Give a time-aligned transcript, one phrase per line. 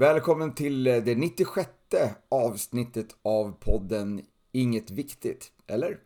[0.00, 1.68] Välkommen till eh, det 96
[2.28, 5.98] avsnittet av podden Inget Viktigt, eller?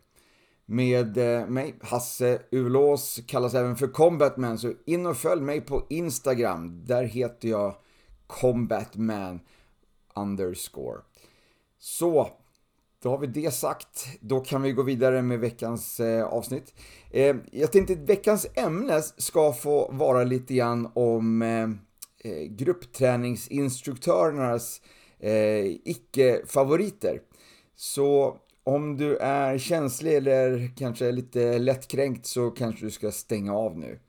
[0.65, 5.85] Med eh, mig, Hasse Ulås, kallas även för Combatman, så in och följ mig på
[5.89, 6.85] Instagram.
[6.85, 7.75] Där heter jag
[8.27, 9.39] Combatman
[10.15, 11.01] underscore.
[11.79, 12.29] Så,
[13.03, 14.07] då har vi det sagt.
[14.21, 16.73] Då kan vi gå vidare med veckans eh, avsnitt.
[17.11, 21.67] Eh, jag tänkte att veckans ämne ska få vara lite grann om eh
[22.25, 24.81] Eh, gruppträningsinstruktörernas
[25.19, 27.21] eh, icke-favoriter.
[27.75, 33.79] Så om du är känslig eller kanske lite lättkränkt så kanske du ska stänga av
[33.79, 33.99] nu.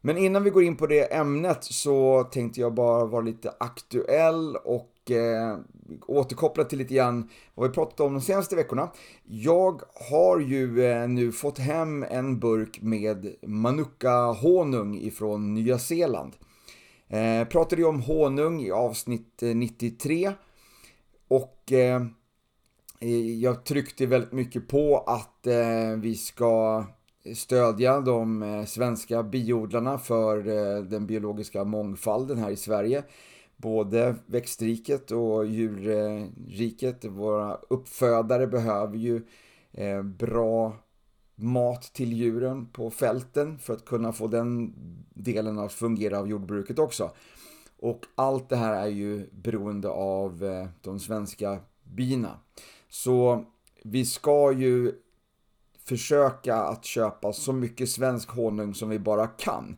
[0.00, 4.56] Men innan vi går in på det ämnet så tänkte jag bara vara lite aktuell
[4.56, 5.58] och eh,
[6.06, 8.90] återkoppla till lite grann vad vi pratat om de senaste veckorna.
[9.24, 16.32] Jag har ju eh, nu fått hem en burk med Manuka-honung ifrån Nya Zeeland.
[17.12, 20.32] Eh, pratade ju om honung i avsnitt eh, 93
[21.28, 22.02] och eh,
[23.00, 26.84] eh, jag tryckte väldigt mycket på att eh, vi ska
[27.34, 30.42] stödja de eh, svenska biodlarna för
[30.82, 33.04] den biologiska mångfalden här i Sverige.
[33.56, 37.04] Både växtriket och djurriket.
[37.04, 39.22] Våra uppfödare behöver ju
[40.04, 40.76] bra
[41.42, 44.74] mat till djuren på fälten för att kunna få den
[45.14, 47.10] delen att fungera av jordbruket också.
[47.78, 52.38] Och allt det här är ju beroende av eh, de svenska bina.
[52.88, 53.44] Så
[53.82, 54.92] vi ska ju
[55.84, 59.76] försöka att köpa så mycket svensk honung som vi bara kan.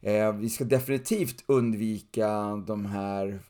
[0.00, 3.40] Eh, vi ska definitivt undvika de här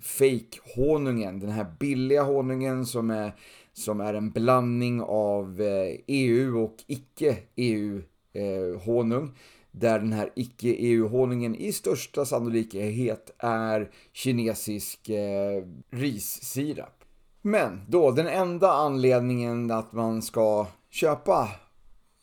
[0.00, 3.32] fake-honungen, den här billiga honungen som är,
[3.78, 9.24] som är en blandning av eh, EU och icke-EU-honung.
[9.24, 9.30] Eh,
[9.70, 17.04] där den här icke-EU-honungen i största sannolikhet är kinesisk eh, rissirap.
[17.42, 21.48] Men då, den enda anledningen att man ska köpa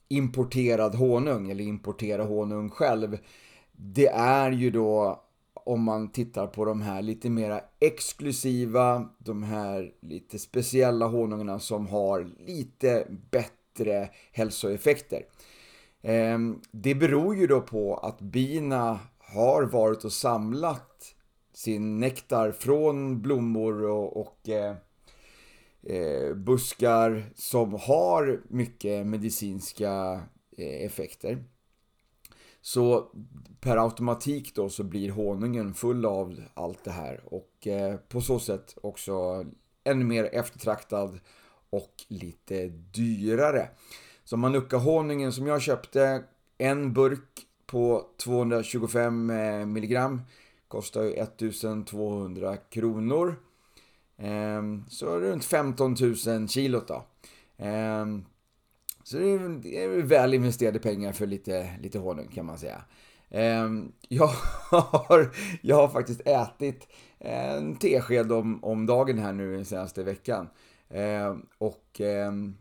[0.08, 3.18] importerad honung eller importera honung själv.
[3.72, 5.22] Det är ju då
[5.66, 11.88] om man tittar på de här lite mera exklusiva, de här lite speciella honungarna som
[11.88, 15.26] har lite bättre hälsoeffekter.
[16.02, 21.16] Ehm, det beror ju då på att bina har varit och samlat
[21.54, 24.76] sin nektar från blommor och, och eh,
[25.84, 30.22] eh buskar som har mycket medicinska
[30.58, 31.44] eh, effekter.
[32.66, 33.12] Så
[33.60, 38.40] per automatik då så blir honungen full av allt det här och eh, på så
[38.40, 39.46] sätt också
[39.84, 41.20] ännu mer eftertraktad
[41.70, 43.70] och lite dyrare.
[44.24, 46.24] Så Manuka-honungen som jag köpte,
[46.58, 50.22] en burk på 225 eh, milligram
[50.68, 53.36] kostar ju 1200 kronor.
[54.18, 55.96] Ehm, så runt 15
[56.28, 57.06] 000 kilot då.
[57.58, 58.26] Ehm,
[59.06, 62.82] så det är, väl investerade pengar för lite, lite honung kan man säga.
[63.30, 64.28] Ehm, jag
[64.72, 66.88] har, jag har faktiskt ätit
[67.20, 70.50] en tesked om, om dagen här nu den senaste veckan.
[70.90, 72.56] Ehm, och ehm,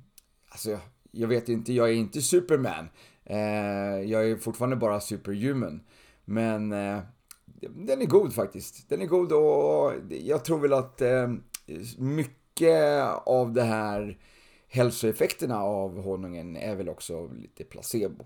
[0.49, 0.79] alltså,
[1.11, 2.89] jag vet inte, jag är inte Superman.
[4.07, 5.81] Jag är fortfarande bara superhuman.
[6.25, 6.99] Men eh,
[7.71, 8.89] den är god faktiskt.
[8.89, 11.03] Den är god och jag tror väl att
[11.99, 14.19] mycket av det här
[14.75, 18.25] hälsoeffekterna av honungen är väl också lite placebo.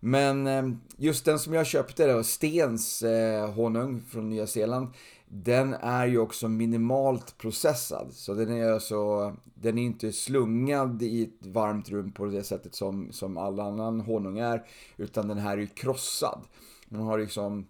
[0.00, 4.88] Men ehm, just den som jag köpte, då, Stens eh, honung från Nya Zeeland,
[5.28, 8.12] den är ju också minimalt processad.
[8.12, 12.74] Så den är alltså, den är inte slungad i ett varmt rum på det sättet
[12.74, 14.66] som, som all annan honung är.
[14.96, 16.40] Utan den här är ju krossad.
[16.88, 17.66] Man har liksom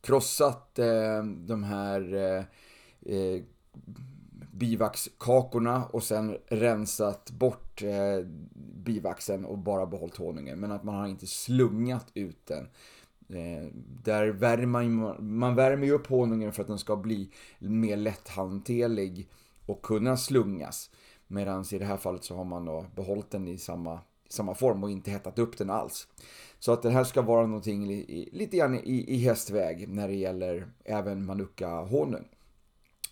[0.00, 2.44] krossat eh, de här eh,
[3.14, 3.42] eh,
[4.52, 8.26] bivaxkakorna och sen rensat bort eh,
[8.84, 10.60] bivaxen och bara behållit honungen.
[10.60, 12.68] Men att man har inte slungat ut den.
[13.28, 13.66] Eh,
[14.02, 19.28] där värmer man, man värmer ju upp honungen för att den ska bli mer lätthanterlig
[19.66, 20.90] och kunna slungas.
[21.26, 24.84] Medan i det här fallet så har man då behållit den i samma, samma form
[24.84, 26.08] och inte hettat upp den alls.
[26.58, 27.86] Så att det här ska vara någonting
[28.32, 32.24] lite grann i, i hästväg när det gäller även Manuka-honung.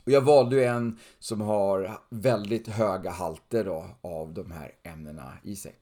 [0.04, 5.32] Och jag valde ju en som har väldigt höga halter då av de här ämnena
[5.42, 5.74] i sig.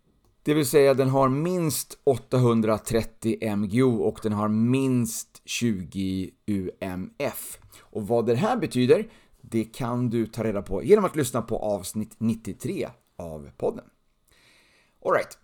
[0.43, 7.59] Det vill säga den har minst 830 MGO och den har minst 20 UMF.
[7.81, 9.09] Och vad det här betyder,
[9.41, 12.89] det kan du ta reda på genom att lyssna på avsnitt 93
[13.19, 13.85] av podden.
[15.05, 15.39] Alright,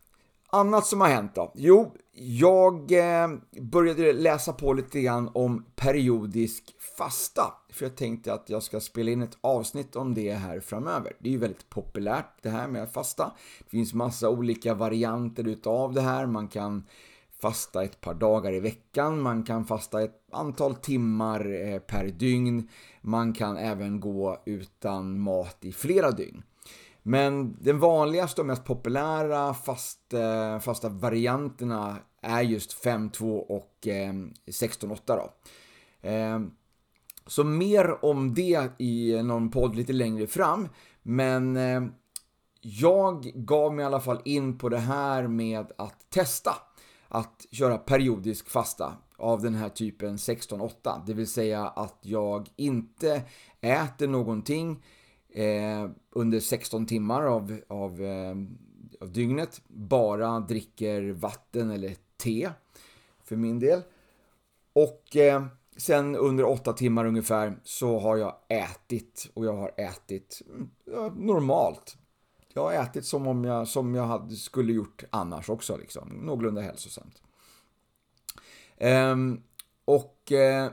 [0.55, 1.53] Annat som har hänt då?
[1.55, 3.29] Jo, jag eh,
[3.61, 7.43] började läsa på lite grann om periodisk fasta.
[7.71, 11.13] För jag tänkte att jag ska spela in ett avsnitt om det här framöver.
[11.19, 13.33] Det är ju väldigt populärt det här med fasta.
[13.59, 16.27] Det finns massa olika varianter utav det här.
[16.27, 16.85] Man kan
[17.41, 22.69] fasta ett par dagar i veckan, man kan fasta ett antal timmar eh, per dygn,
[23.01, 26.43] man kan även gå utan mat i flera dygn.
[27.07, 34.13] Men den vanligaste och mest populära fast, eh, fasta varianterna är just 5-2 och eh,
[34.47, 35.33] 16-8 då.
[36.03, 36.51] Ehm,
[37.27, 40.69] så mer om det i någon podd lite längre fram.
[41.03, 41.83] Men eh,
[42.61, 46.55] jag gav mig i alla fall in på det här med att testa
[47.09, 50.71] att köra periodisk fasta av den här typen 16-8.
[51.07, 53.23] Det vill säga att jag inte
[53.61, 54.83] äter någonting
[55.35, 58.35] eh, under 16 timmar av, av, eh,
[59.01, 59.63] av dygnet.
[59.67, 62.51] Bara dricker vatten eller te
[63.25, 63.83] för min del.
[64.73, 65.47] Och eh,
[65.77, 70.43] sen under 8 timmar ungefär så har jag ätit och jag har ätit
[70.85, 71.97] ja, normalt.
[72.53, 76.09] Jag har ätit som om jag, som jag hade, skulle gjort annars också, liksom.
[76.09, 77.23] någorlunda hälsosamt.
[78.77, 79.43] Ehm,
[79.85, 80.71] och eh,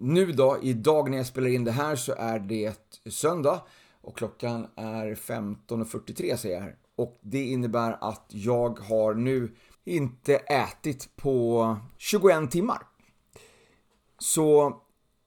[0.00, 2.74] nu då, idag när jag spelar in det här så är det
[3.10, 3.62] söndag
[4.00, 6.76] och klockan är 15.43 säger jag här.
[6.96, 9.54] Och det innebär att jag har nu
[9.84, 12.82] inte ätit på 21 timmar.
[14.18, 14.76] Så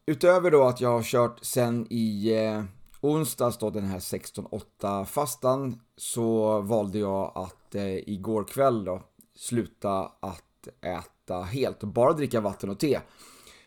[0.06, 2.64] utöver då att jag har kört sen i eh,
[3.02, 9.02] onsdags då den här 16-8 fastan så valde jag att eh, igår kväll då
[9.36, 13.00] sluta att äta helt och bara dricka vatten och te.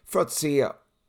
[0.04, 0.68] För att se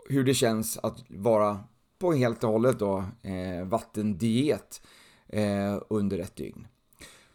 [0.10, 1.60] hur det känns att vara
[2.00, 4.82] på helt och hållet då eh, vattendiet
[5.28, 6.68] eh, under ett dygn.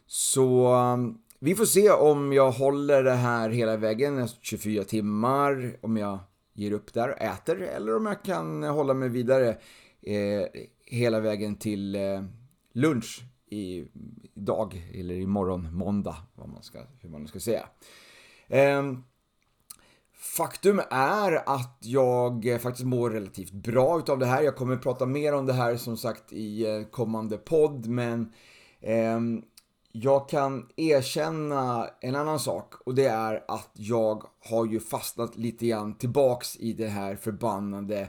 [0.07, 5.77] Så um, vi får se om jag håller det här hela vägen, eh, 24 timmar,
[5.81, 6.19] om jag
[6.53, 9.59] ger upp där och äter eller om jag kan hålla mig vidare
[10.03, 10.47] eh,
[10.85, 12.25] hela vägen till eh,
[12.73, 13.85] lunch i,
[14.35, 17.69] idag eller imorgon, måndag, vad man ska, hur man ska säga.
[18.49, 18.83] Eh,
[20.21, 24.43] Faktum är att jag faktiskt mår relativt bra utav det här.
[24.43, 28.33] Jag kommer prata mer om det här som sagt i eh, kommande podd, men
[28.81, 29.21] eh,
[29.93, 35.67] jag kan erkänna en annan sak och det är att jag har ju fastnat lite
[35.67, 38.09] grann tillbaks i det här förbannade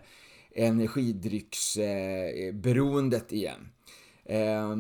[0.56, 3.70] energidrycksberoendet eh, igen.
[4.26, 4.76] Eh,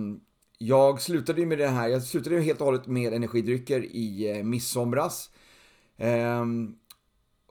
[0.58, 4.38] jag slutade ju med det här, jag slutade ju helt och hållet med energidrycker i
[4.38, 5.30] eh, midsomras.
[5.98, 6.76] Ehm,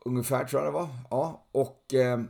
[0.04, 0.88] Ungefär tror jag det var.
[1.10, 2.20] Ja, och eh,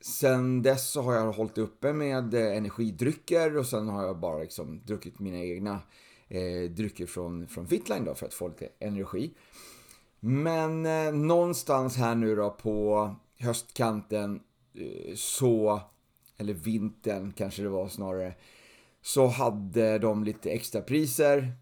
[0.00, 4.38] sen dess så har jag hållit uppe med eh, energidrycker och sen har jag bara
[4.38, 5.80] liksom druckit mina egna
[6.28, 9.34] eh, drycker från, från Fitline då för att få lite energi.
[10.20, 14.40] Men eh, någonstans här nu då på höstkanten
[14.74, 15.80] eh, så,
[16.36, 18.34] eller vintern kanske det var snarare,
[19.02, 21.52] så hade de lite extra priser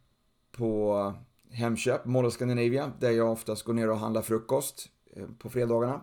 [0.52, 1.12] på
[1.50, 4.88] Hemköp, Mall of Scandinavia, där jag oftast går ner och handlar frukost.
[5.16, 6.00] Eh, på fredagarna.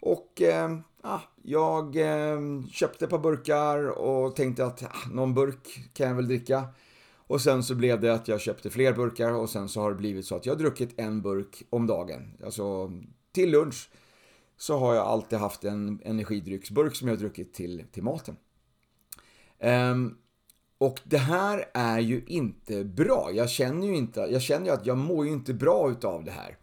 [0.00, 2.40] Och eh, ah, jag eh,
[2.72, 6.64] köpte ett par burkar och tänkte att ah, någon burk kan jag väl dricka.
[7.14, 9.96] Och sen så blev det att jag köpte fler burkar och sen så har det
[9.96, 12.36] blivit så att jag har druckit en burk om dagen.
[12.44, 12.92] Alltså
[13.32, 13.90] till lunch
[14.56, 18.36] så har jag alltid haft en energidrycksburk som jag har druckit till, till maten.
[19.58, 20.18] Um,
[20.78, 23.30] och det här är ju inte bra.
[23.32, 26.30] Jag känner ju inte, jag känner ju att jag mår ju inte bra utav det
[26.30, 26.56] här.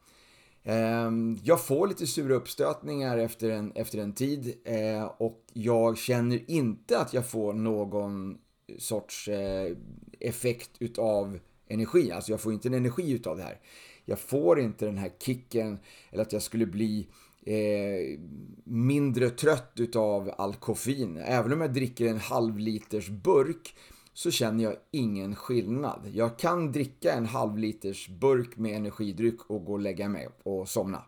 [0.69, 6.51] Ehm, jag får lite sura uppstötningar efter en, efter en tid eh, och jag känner
[6.51, 8.37] inte att jag får någon
[8.77, 9.77] sorts eh,
[10.19, 12.11] effekt utav energi.
[12.11, 13.59] Alltså jag får inte en energi utav det här.
[14.05, 15.79] Jag får inte den här kicken
[16.11, 17.07] eller att jag skulle bli
[17.45, 18.19] eh,
[18.63, 21.17] mindre trött utav all koffein.
[21.17, 23.75] Även om jag dricker en halv liters burk
[24.17, 26.09] så känner jag ingen skillnad.
[26.13, 30.69] Jag kan dricka en halv liters burk med energidryck och gå och lägga mig och
[30.69, 31.03] somna.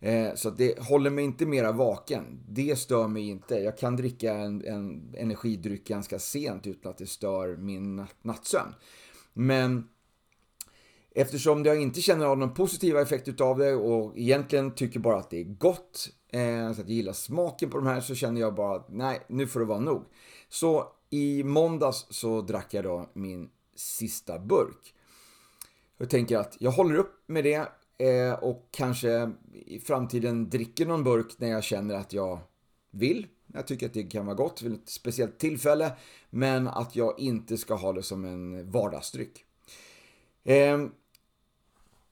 [0.00, 2.40] Eh, så det håller mig inte mera vaken.
[2.48, 3.54] Det stör mig inte.
[3.54, 8.74] Jag kan dricka en, en energidryck ganska sent utan att det stör min nattsömn.
[9.32, 9.88] Men
[11.14, 15.30] eftersom jag inte känner av någon positiva effekt utav det och egentligen tycker bara att
[15.30, 18.54] det är gott, eh, så att jag gillar smaken på de här, så känner jag
[18.54, 20.04] bara att nej, nu får det vara nog.
[20.48, 24.94] Så i måndags så drack jag då min sista burk.
[25.98, 27.68] Jag tänker att jag håller upp med det
[27.98, 32.38] eh, och kanske i framtiden dricker någon burk när jag känner att jag
[32.90, 33.26] vill.
[33.46, 35.92] Jag tycker att det kan vara gott vid ett speciellt tillfälle,
[36.30, 39.44] men att jag inte ska ha det som en vardagsdryck.
[40.44, 40.90] Ehm,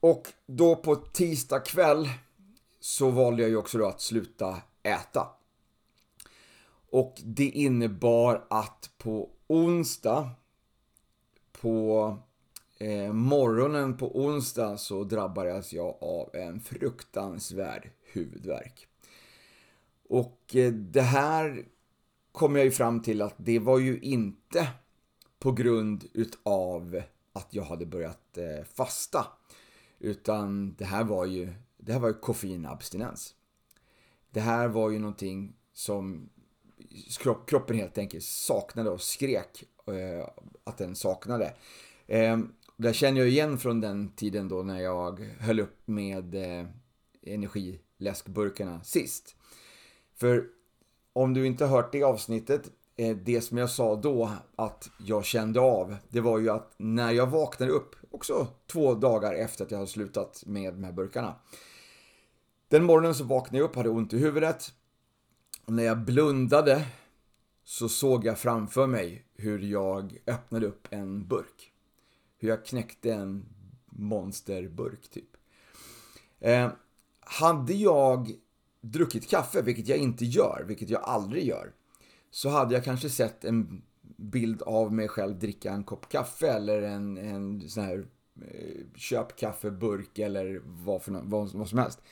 [0.00, 2.08] och då på tisdag kväll
[2.80, 5.26] så valde jag ju också då att sluta äta.
[6.92, 10.30] Och det innebar att på onsdag,
[11.52, 12.16] på
[12.78, 18.86] eh, morgonen på onsdag så drabbades jag av en fruktansvärd huvudvärk.
[20.08, 21.64] Och eh, det här
[22.32, 24.68] kom jag ju fram till att det var ju inte
[25.38, 29.26] på grund utav att jag hade börjat eh, fasta.
[29.98, 33.34] Utan det här var ju, det här var ju koffeinabstinens.
[34.30, 36.28] Det här var ju någonting som
[37.46, 40.28] kroppen helt enkelt saknade och skrek eh,
[40.64, 41.54] att den saknade.
[42.06, 42.38] Eh,
[42.76, 46.66] det känner jag igen från den tiden då när jag höll upp med eh,
[47.22, 49.36] energiläskburkarna sist.
[50.16, 50.44] För
[51.12, 55.24] om du inte har hört det avsnittet, eh, det som jag sa då att jag
[55.24, 59.70] kände av, det var ju att när jag vaknade upp, också två dagar efter att
[59.70, 61.34] jag hade slutat med de här burkarna.
[62.68, 64.72] Den morgonen så vaknade jag upp, hade ont i huvudet.
[65.64, 66.86] Och när jag blundade
[67.64, 71.72] så såg jag framför mig hur jag öppnade upp en burk.
[72.38, 73.44] Hur jag knäckte en
[73.86, 75.36] monsterburk typ.
[76.40, 76.70] Eh,
[77.20, 78.32] hade jag
[78.80, 81.72] druckit kaffe, vilket jag inte gör, vilket jag aldrig gör,
[82.30, 83.82] så hade jag kanske sett en
[84.16, 88.06] bild av mig själv dricka en kopp kaffe eller en, en sån här
[88.40, 92.02] eh, köpkaffeburk eller vad, för, vad, vad som helst.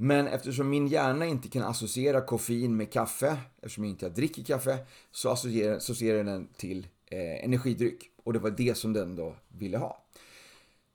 [0.00, 4.78] Men eftersom min hjärna inte kan associera koffein med kaffe, eftersom jag inte dricker kaffe,
[5.10, 8.10] så associerar, associerar den till eh, energidryck.
[8.24, 10.04] Och det var det som den då ville ha.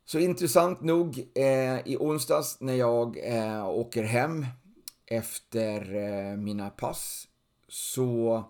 [0.06, 4.46] Så intressant nog, eh, i onsdags när jag eh, åker hem
[5.06, 7.28] efter eh, mina pass
[7.68, 8.44] så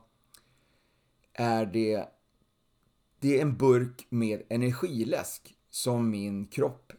[1.34, 2.06] är det,
[3.20, 6.94] det är en burk med energiläsk som min kropp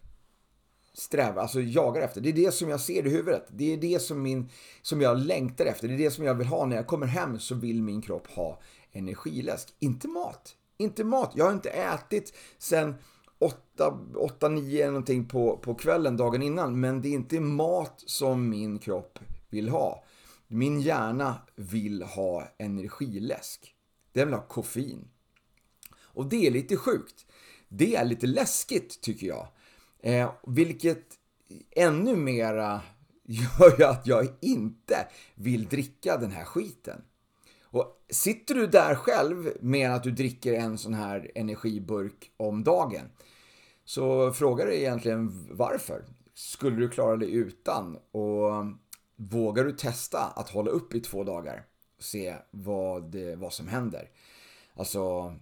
[0.95, 2.21] strävar, alltså jagar efter.
[2.21, 3.47] Det är det som jag ser i huvudet.
[3.51, 4.49] Det är det som, min,
[4.83, 5.89] som jag längtar efter.
[5.89, 6.67] Det är det som jag vill ha.
[6.67, 8.61] När jag kommer hem så vill min kropp ha
[8.93, 9.75] energiläsk.
[9.79, 10.57] Inte mat.
[10.79, 11.33] Inte mat.
[11.35, 12.95] Jag har inte ätit sen
[13.39, 16.81] 8, 9 någonting på, på kvällen dagen innan.
[16.81, 19.19] Men det är inte mat som min kropp
[19.51, 20.05] vill ha.
[20.47, 23.75] Min hjärna vill ha energiläsk.
[24.13, 25.09] Den vill ha koffein.
[25.97, 27.27] Och det är lite sjukt.
[27.69, 29.49] Det är lite läskigt tycker jag.
[30.05, 31.05] Eh, vilket
[31.71, 32.81] ännu mera
[33.23, 37.03] gör ju att jag inte vill dricka den här skiten.
[37.63, 43.11] Och sitter du där själv med att du dricker en sån här energiburk om dagen
[43.85, 46.05] så frågar du egentligen varför.
[46.35, 47.97] Skulle du klara dig utan?
[48.11, 48.65] Och
[49.17, 54.11] vågar du testa att hålla upp i två dagar och se vad, vad som händer?
[54.75, 55.35] Alltså,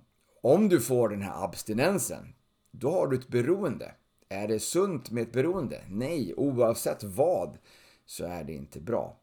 [0.42, 2.34] om du får den här abstinensen,
[2.70, 3.94] då har du ett beroende.
[4.32, 5.80] Är det sunt med ett beroende?
[5.88, 7.58] Nej, oavsett vad
[8.06, 9.16] så är det inte bra.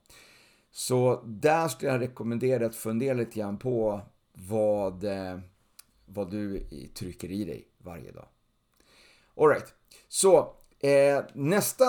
[0.72, 4.02] Så där skulle jag rekommendera att fundera lite grann på
[4.34, 5.40] vad, eh,
[6.06, 8.28] vad du trycker i dig varje dag.
[9.38, 9.74] Alright,
[10.08, 11.86] så eh, nästa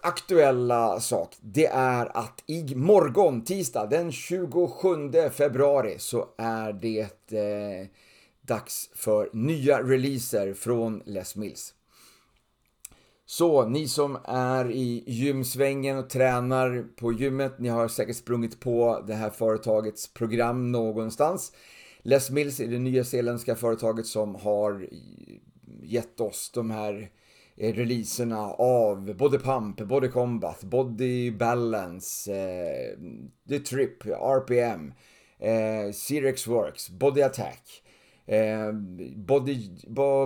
[0.00, 7.88] aktuella sak det är att i morgon, tisdag den 27 februari så är det eh,
[8.40, 11.74] dags för nya releaser från Les Mills.
[13.30, 19.04] Så ni som är i gymsvängen och tränar på gymmet, ni har säkert sprungit på
[19.06, 21.52] det här företagets program någonstans.
[22.02, 24.88] Les Mills är det nya zeeländska företaget som har
[25.82, 27.10] gett oss de här
[27.56, 32.98] eh, releaserna av Body Pump, Body Combat, Body Balance, eh,
[33.48, 34.92] The Trip, RPM,
[35.38, 37.82] eh, Cirex Works, Body Attack,
[38.26, 38.72] eh,
[39.16, 39.68] Body,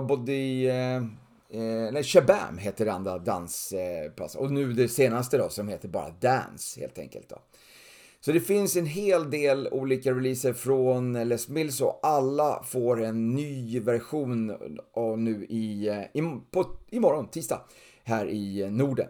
[0.07, 1.01] body eh,
[1.55, 4.35] Eh, nej, Shabam heter det andra danspass.
[4.35, 7.41] Eh, och nu det senaste då som heter bara Dance helt enkelt då.
[8.19, 13.35] Så det finns en hel del olika releaser från Les Mills och alla får en
[13.35, 14.57] ny version
[14.93, 17.61] och nu i, eh, i, på, imorgon, tisdag,
[18.03, 19.07] här i eh, Norden.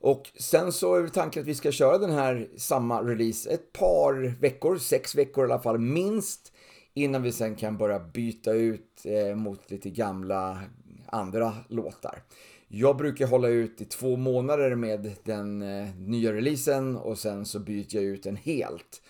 [0.00, 4.40] Och sen så är tanken att vi ska köra den här samma release ett par
[4.40, 6.52] veckor, sex veckor i alla fall minst,
[6.94, 10.60] innan vi sen kan börja byta ut eh, mot lite gamla
[11.08, 12.22] andra låtar.
[12.68, 17.58] Jag brukar hålla ut i två månader med den eh, nya releasen och sen så
[17.58, 19.02] byter jag ut den helt.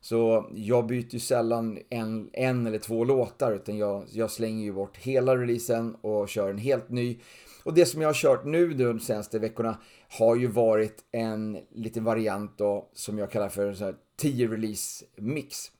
[0.00, 4.72] Så jag byter ju sällan en, en eller två låtar utan jag, jag slänger ju
[4.72, 7.18] bort hela releasen och kör en helt ny.
[7.64, 9.78] Och det som jag har kört nu de senaste veckorna
[10.08, 15.70] har ju varit en liten variant då som jag kallar för här 10 release mix.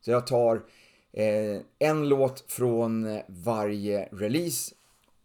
[0.00, 0.62] Så jag tar
[1.12, 4.74] eh, en låt från varje release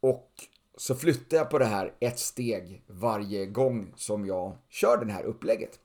[0.01, 0.31] och
[0.77, 5.23] så flyttar jag på det här ett steg varje gång som jag kör det här
[5.23, 5.79] upplägget.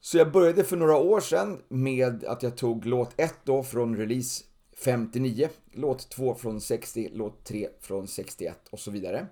[0.00, 3.96] Så jag började för några år sedan med att jag tog låt 1 då från
[3.96, 4.44] release
[4.76, 9.26] 59, låt 2 från 60, låt 3 från 61 och så vidare.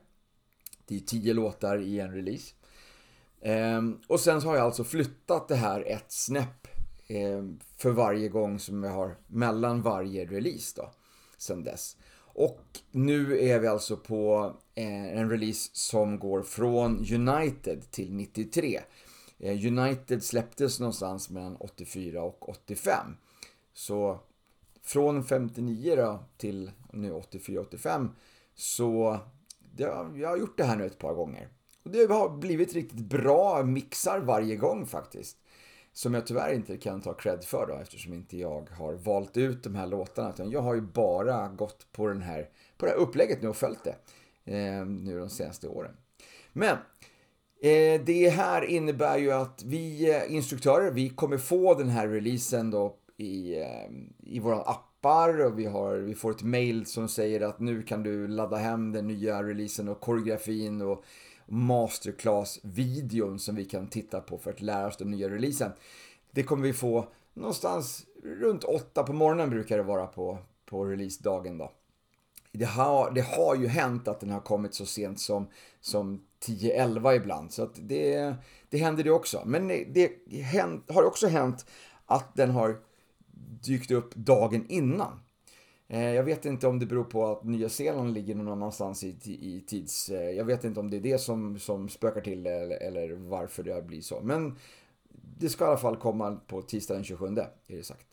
[0.86, 2.54] Det är 10 låtar i en release.
[3.42, 6.68] Ehm, och sen så har jag alltså flyttat det här ett snäpp
[7.06, 10.92] ehm, för varje gång som jag har mellan varje release då,
[11.38, 11.96] sen dess.
[12.34, 18.80] Och nu är vi alltså på eh, en release som går från United till 93.
[19.38, 23.16] Eh, United släpptes någonstans mellan 84 och 85.
[23.72, 24.20] Så
[24.82, 28.08] från 59 då till nu 84-85
[28.54, 29.18] så
[29.58, 29.82] det,
[30.14, 31.48] jag har gjort det här nu ett par gånger.
[31.82, 35.36] Och det har blivit riktigt bra mixar varje gång faktiskt.
[35.92, 39.62] Som jag tyvärr inte kan ta cred för då eftersom inte jag har valt ut
[39.62, 40.30] de här låtarna.
[40.30, 43.56] Utan jag har ju bara gått på, den här, på det här upplägget nu och
[43.56, 43.96] följt det
[44.54, 45.96] eh, nu de senaste åren.
[46.52, 46.76] Men
[47.62, 52.70] eh, det här innebär ju att vi eh, instruktörer, vi kommer få den här releasen
[52.70, 57.40] då i, eh, i våra appar och vi, har, vi får ett mail som säger
[57.40, 61.04] att nu kan du ladda hem den nya releasen och koreografin och
[61.50, 65.72] masterclass-videon som vi kan titta på för att lära oss den nya releasen.
[66.30, 71.58] Det kommer vi få någonstans runt 8 på morgonen brukar det vara på, på releasedagen
[71.58, 71.72] då.
[72.52, 75.46] Det har, det har ju hänt att den har kommit så sent som,
[75.80, 77.52] som 10-11 ibland.
[77.52, 78.34] Så att det,
[78.68, 79.42] det händer det också.
[79.46, 80.12] Men det
[80.88, 81.66] har också hänt
[82.06, 82.80] att den har
[83.64, 85.20] dykt upp dagen innan.
[85.92, 89.16] Eh, jag vet inte om det beror på att Nya Zeeland ligger någon annanstans i,
[89.24, 90.08] i tids...
[90.08, 93.62] Eh, jag vet inte om det är det som, som spökar till eller, eller varför
[93.62, 94.20] det blir så.
[94.22, 94.56] Men
[95.38, 98.06] det ska i alla fall komma på tisdag den 27, är det sagt.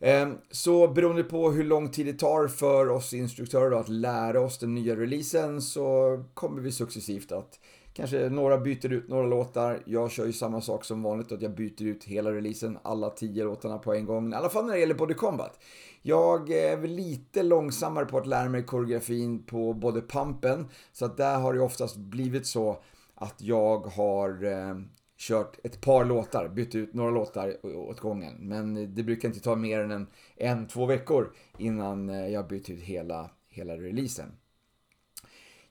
[0.00, 4.58] Ehm, så beroende på hur lång tid det tar för oss instruktörer att lära oss
[4.58, 7.60] den nya releasen så kommer vi successivt att
[7.92, 9.82] Kanske några byter ut några låtar.
[9.86, 13.44] Jag kör ju samma sak som vanligt, att jag byter ut hela releasen, alla tio
[13.44, 14.32] låtarna på en gång.
[14.32, 15.58] I alla fall när det gäller Body Combat.
[16.02, 21.16] Jag är väl lite långsammare på att lära mig koreografin på både pumpen, så att
[21.16, 22.82] där har det oftast blivit så
[23.14, 24.74] att jag har eh,
[25.18, 28.34] kört ett par låtar, bytt ut några låtar åt gången.
[28.38, 32.70] Men det brukar inte ta mer än en, en två veckor innan eh, jag bytt
[32.70, 34.32] ut hela, hela releasen.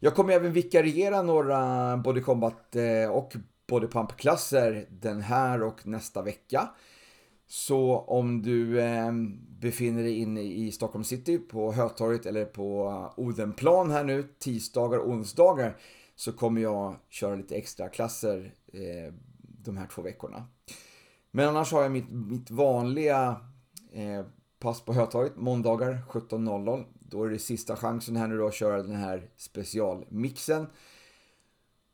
[0.02, 3.34] Jag kommer även vikariera några Body Combat eh, och
[3.68, 6.70] Body Pump-klasser den här och nästa vecka.
[7.48, 9.12] Så om du eh,
[9.60, 15.10] befinner dig inne i Stockholm city på Hötorget eller på Odenplan här nu tisdagar och
[15.10, 15.78] onsdagar
[16.16, 20.46] så kommer jag köra lite extra klasser eh, de här två veckorna.
[21.32, 23.36] Men annars har jag mitt, mitt vanliga
[24.60, 28.84] pass på Hötorget måndagar 17.00 då är det sista chansen här nu då att köra
[28.84, 30.68] den här specialmixen.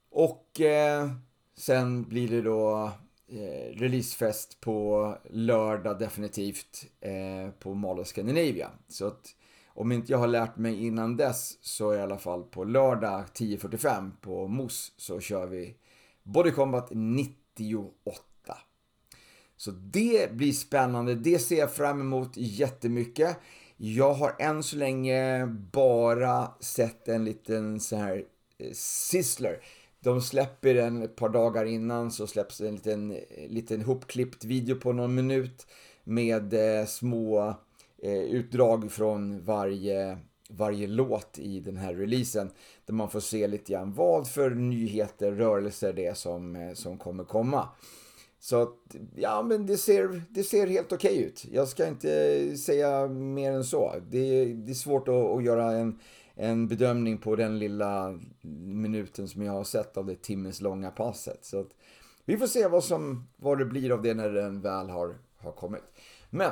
[0.09, 1.11] Och eh,
[1.57, 2.91] sen blir det då
[3.27, 8.69] eh, releasefest på lördag definitivt eh, på Malå Scandinavia.
[8.87, 9.35] Så att
[9.67, 14.11] om inte jag har lärt mig innan dess så i alla fall på lördag 10.45
[14.21, 15.75] på MOS så kör vi
[16.23, 18.57] Body Combat 98.
[19.57, 23.37] Så det blir spännande, det ser jag fram emot jättemycket.
[23.77, 28.23] Jag har än så länge bara sett en liten så här
[28.57, 29.59] eh, sizzler.
[29.99, 34.75] De släpper den ett par dagar innan så släpps en liten, eh, liten hopklippt video
[34.75, 35.67] på någon minut
[36.03, 37.55] med eh, små
[38.01, 40.17] eh, utdrag från varje,
[40.49, 42.51] varje låt i den här releasen.
[42.85, 46.97] Där man får se lite grann vad för nyheter, rörelser det är som, eh, som
[46.97, 47.69] kommer komma.
[48.45, 51.45] Så att, ja men det ser, det ser helt okej okay ut.
[51.51, 53.93] Jag ska inte säga mer än så.
[54.09, 55.99] Det, det är svårt att, att, göra en,
[56.35, 58.19] en bedömning på den lilla
[58.61, 61.45] minuten som jag har sett av det timmes långa passet.
[61.45, 61.67] Så att,
[62.25, 65.51] vi får se vad, som, vad det blir av det när den väl har, har
[65.51, 65.83] kommit.
[66.29, 66.51] Men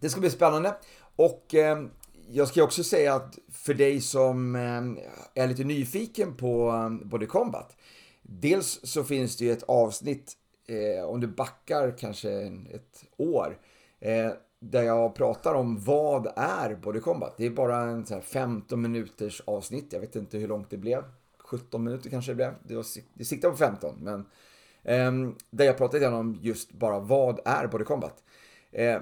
[0.00, 0.74] det ska bli spännande.
[1.16, 1.84] Och eh,
[2.28, 7.26] jag ska också säga att för dig som eh, är lite nyfiken på eh, Body
[7.26, 7.76] Combat.
[8.22, 12.30] Dels så finns det ju ett avsnitt eh, om du backar kanske
[12.70, 13.58] ett år,
[14.00, 17.34] eh, där jag pratar om vad är Body Combat.
[17.36, 19.92] Det är bara en så här 15 minuters avsnitt.
[19.92, 21.04] Jag vet inte hur långt det blev.
[21.38, 22.54] 17 minuter kanske det blev.
[22.62, 23.94] Det, var, det siktar på 15.
[24.00, 24.26] Men,
[24.82, 28.22] eh, där jag pratade om just bara vad är Body Combat.
[28.72, 29.00] Eh,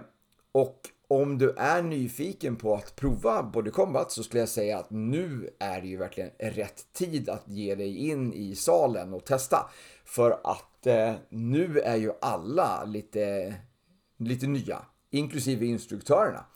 [0.52, 4.90] och om du är nyfiken på att prova Body Combat så skulle jag säga att
[4.90, 9.70] nu är det ju verkligen rätt tid att ge dig in i salen och testa.
[10.04, 13.54] För att eh, nu är ju alla lite,
[14.18, 16.46] lite nya, inklusive instruktörerna.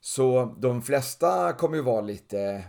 [0.00, 2.64] Så de flesta kommer ju vara lite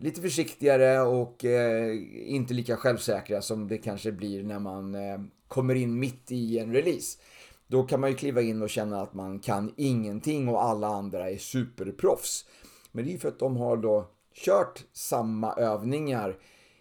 [0.00, 5.74] lite försiktigare och eh, inte lika självsäkra som det kanske blir när man eh, kommer
[5.74, 7.18] in mitt i en release.
[7.66, 11.30] Då kan man ju kliva in och känna att man kan ingenting och alla andra
[11.30, 12.44] är superproffs.
[12.92, 16.36] Men det är för att de har då kört samma övningar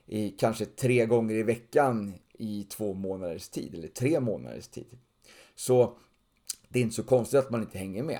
[0.06, 4.98] i kanske tre gånger i veckan i två månaders tid, eller tre månaders tid.
[5.56, 5.98] Så
[6.70, 8.20] det är inte så konstigt att man inte hänger med.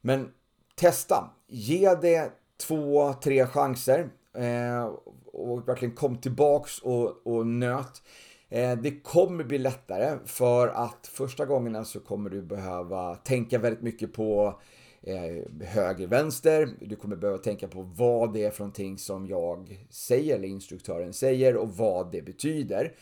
[0.00, 0.32] Men
[0.74, 4.84] testa, ge det två, tre chanser eh,
[5.32, 8.02] och verkligen kom tillbaks och, och nöt.
[8.48, 13.82] Eh, det kommer bli lättare för att första gångerna så kommer du behöva tänka väldigt
[13.82, 14.60] mycket på
[15.02, 16.68] eh, höger, vänster.
[16.80, 21.12] Du kommer behöva tänka på vad det är för någonting som jag säger eller instruktören
[21.12, 22.92] säger och vad det betyder.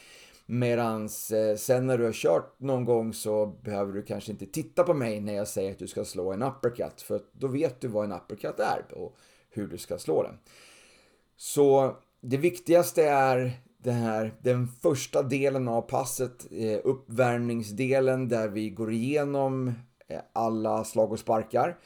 [0.53, 4.83] Medans eh, sen när du har kört någon gång så behöver du kanske inte titta
[4.85, 7.03] på mig när jag säger att du ska slå en uppercut.
[7.03, 9.17] För då vet du vad en uppercut är och
[9.51, 10.39] hur du ska slå den.
[11.37, 18.71] Så det viktigaste är det här, den första delen av passet, eh, uppvärmningsdelen där vi
[18.71, 19.69] går igenom
[20.09, 21.79] eh, alla slag och sparkar.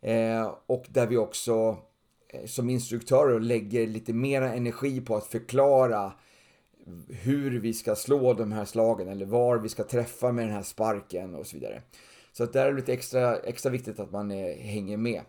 [0.00, 1.76] Eh, och där vi också
[2.28, 6.12] eh, som instruktörer lägger lite mer energi på att förklara
[7.08, 10.62] hur vi ska slå de här slagen eller var vi ska träffa med den här
[10.62, 11.82] sparken och så vidare.
[12.32, 15.22] Så att där är det lite extra, extra viktigt att man är, hänger med.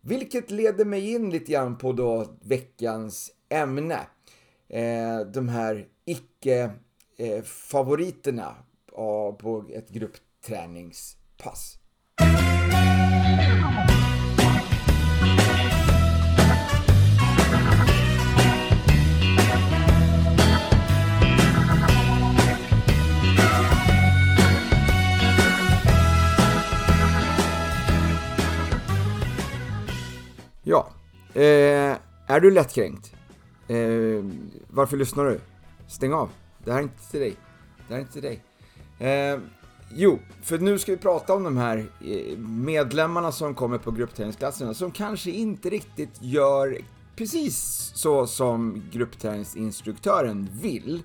[0.00, 3.98] Vilket leder mig in lite grann på då veckans ämne.
[4.68, 8.54] Eh, de här icke-favoriterna eh,
[9.38, 11.78] på ett gruppträningspass.
[31.38, 31.96] Eh,
[32.26, 33.12] är du lättkränkt?
[33.68, 34.24] Eh,
[34.68, 35.40] varför lyssnar du?
[35.86, 36.30] Stäng av.
[36.64, 37.36] Det här är inte till dig.
[37.88, 38.42] Det här är inte till dig.
[38.98, 39.40] Eh,
[39.94, 44.74] jo, för nu ska vi prata om de här eh, medlemmarna som kommer på gruppträningsklasserna
[44.74, 46.78] som kanske inte riktigt gör
[47.16, 47.56] precis
[47.94, 51.02] så som gruppträningsinstruktören vill.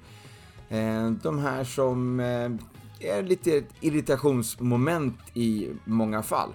[0.69, 2.51] Eh, de här som eh,
[2.99, 6.49] är lite irritationsmoment i många fall.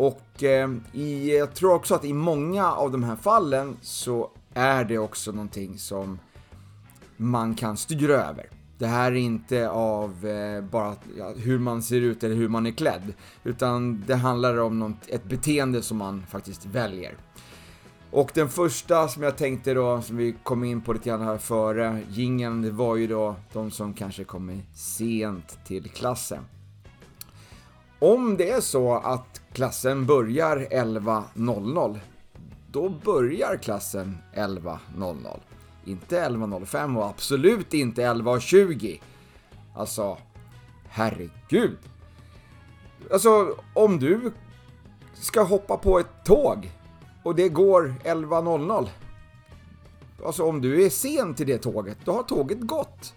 [0.00, 4.84] Och eh, i, jag tror också att i många av de här fallen så är
[4.84, 6.18] det också någonting som
[7.16, 8.48] man kan styra över.
[8.78, 12.66] Det här är inte av eh, bara ja, hur man ser ut eller hur man
[12.66, 13.12] är klädd,
[13.44, 17.16] utan det handlar om något, ett beteende som man faktiskt väljer.
[18.10, 21.38] Och den första som jag tänkte då, som vi kom in på lite grann här
[21.38, 26.44] före gingen, det var ju då de som kanske kommer sent till klassen.
[27.98, 31.98] Om det är så att klassen börjar 11.00,
[32.70, 35.40] då börjar klassen 11.00.
[35.84, 39.00] Inte 11.05 och absolut inte 11.20.
[39.74, 40.18] Alltså,
[40.88, 41.78] herregud.
[43.12, 44.32] Alltså, om du
[45.14, 46.70] ska hoppa på ett tåg
[47.22, 48.88] och det går 11.00.
[50.24, 53.14] Alltså om du är sen till det tåget, då har tåget gått.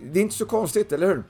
[0.00, 1.24] Det är inte så konstigt, eller hur?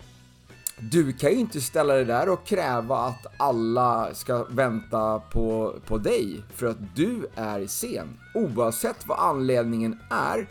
[0.80, 5.98] Du kan ju inte ställa dig där och kräva att alla ska vänta på, på
[5.98, 8.20] dig för att du är sen.
[8.34, 10.48] Oavsett vad anledningen är.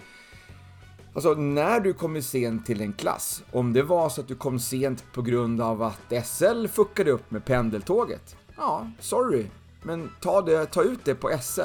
[1.13, 4.59] Alltså när du kommer sent till en klass, om det var så att du kom
[4.59, 8.35] sent på grund av att SL fuckade upp med pendeltåget.
[8.57, 9.45] Ja, sorry,
[9.83, 11.61] men ta, det, ta ut det på SL.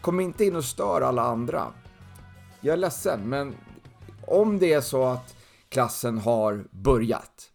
[0.00, 1.66] Kom inte in och stör alla andra.
[2.60, 3.54] Jag är ledsen, men
[4.26, 5.36] om det är så att
[5.68, 7.50] klassen har börjat,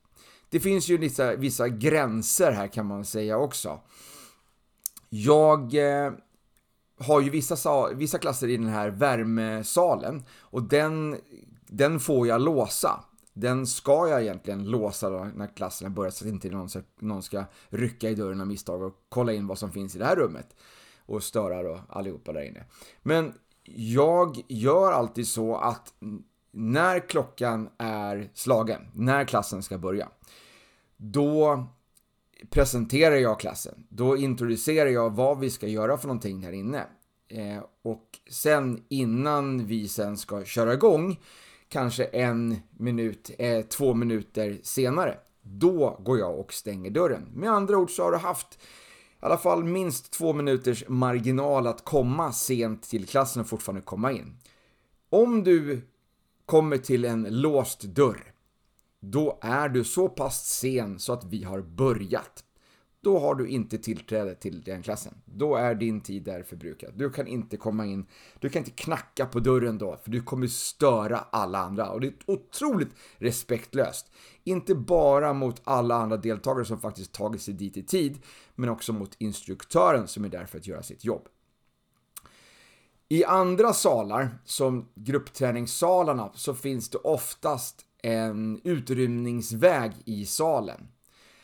[0.50, 3.80] det finns ju vissa, vissa gränser här kan man säga också.
[5.10, 6.12] Jag eh,
[7.00, 11.18] har ju vissa, vissa klasser i den här värmesalen och den,
[11.68, 13.04] den får jag låsa.
[13.34, 17.24] Den ska jag egentligen låsa då när klasserna börjar så att inte någon ska, någon
[17.24, 20.16] ska rycka i dörren av misstag och kolla in vad som finns i det här
[20.16, 20.56] rummet
[21.06, 22.64] och störa då allihopa där inne.
[23.04, 23.34] Men
[23.76, 25.94] jag gör alltid så att
[26.56, 30.10] när klockan är slagen, när klassen ska börja,
[30.98, 31.66] då
[32.50, 33.88] presenterar jag klassen.
[33.90, 36.86] Då introducerar jag vad vi ska göra för någonting här inne.
[37.28, 41.20] Eh, och sen innan vi sen ska köra igång,
[41.70, 47.32] kanske en minut, eh, två minuter senare, då går jag och stänger dörren.
[47.34, 51.86] Med andra ord så har du haft i alla fall minst två minuters marginal att
[51.86, 54.38] komma sent till klassen och fortfarande komma in.
[55.10, 55.82] Om du
[56.46, 58.34] kommer till en låst dörr,
[59.00, 62.44] då är du så pass sen så att vi har börjat.
[63.06, 65.14] då har du inte tillträde till den klassen.
[65.26, 66.94] Då är din tid där förbrukad.
[66.96, 68.06] Du kan inte komma in,
[68.40, 71.90] du kan inte knacka på dörren då, för du kommer störa alla andra.
[71.90, 74.12] Och det är otroligt respektlöst.
[74.44, 78.20] Inte bara mot alla andra deltagare som faktiskt tagit sig dit i tid,
[78.56, 81.28] men också mot instruktören som är där för att göra sitt jobb.
[83.10, 90.88] I andra salar, som gruppträningssalarna, så finns det oftast en utrymningsväg i salen.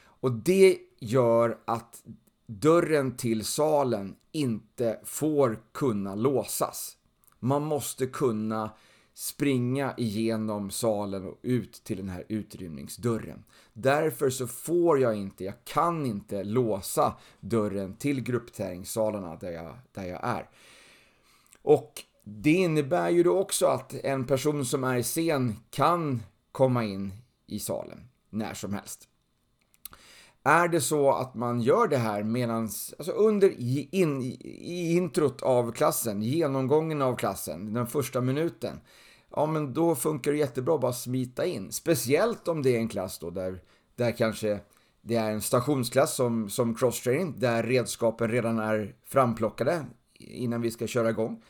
[0.03, 2.03] Och det gör att
[2.45, 6.97] dörren till salen inte får kunna låsas.
[7.39, 8.71] Man måste kunna
[9.13, 13.43] springa igenom salen och ut till den här utrymningsdörren.
[13.73, 20.05] Därför så får jag inte, jag kan inte låsa dörren till gruppträningssalarna där jag, där
[20.05, 20.49] jag är.
[21.61, 27.13] Och det innebär ju då också att en person som är sen kan komma in
[27.47, 29.07] i salen när som helst.
[30.43, 33.53] Är det så att man gör det här medans, alltså under
[33.95, 38.79] in, i introt av klassen, genomgången av klassen, den första minuten,
[39.31, 41.71] ja men då funkar det jättebra att bara smita in.
[41.71, 43.61] Speciellt om det är en klass då där,
[43.95, 44.59] där kanske
[45.01, 49.85] det är en stationsklass som, som crosstraining, där redskapen redan är framplockade
[50.27, 51.43] innan vi ska köra igång.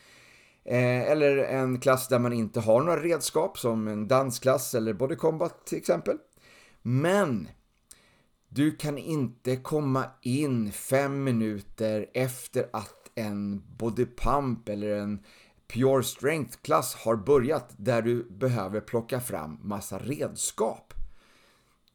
[0.65, 5.15] Eh, eller en klass där man inte har några redskap som en dansklass eller body
[5.15, 6.17] combat till exempel.
[6.81, 7.47] Men
[8.49, 15.23] du kan inte komma in fem minuter efter att en body pump eller en
[15.67, 20.93] pure strength-klass har börjat där du behöver plocka fram massa redskap.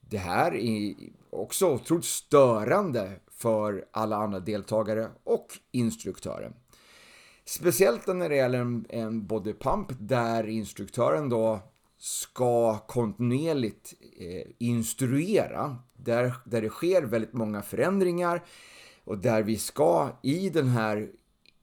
[0.01, 0.95] Det här är
[1.31, 6.55] också otroligt störande för alla andra deltagare och instruktören.
[7.49, 11.61] Speciellt när det gäller en, en body pump där instruktören då
[11.99, 18.45] ska kontinuerligt eh, instruera, där, där det sker väldigt många förändringar
[19.05, 21.09] och där vi ska i den här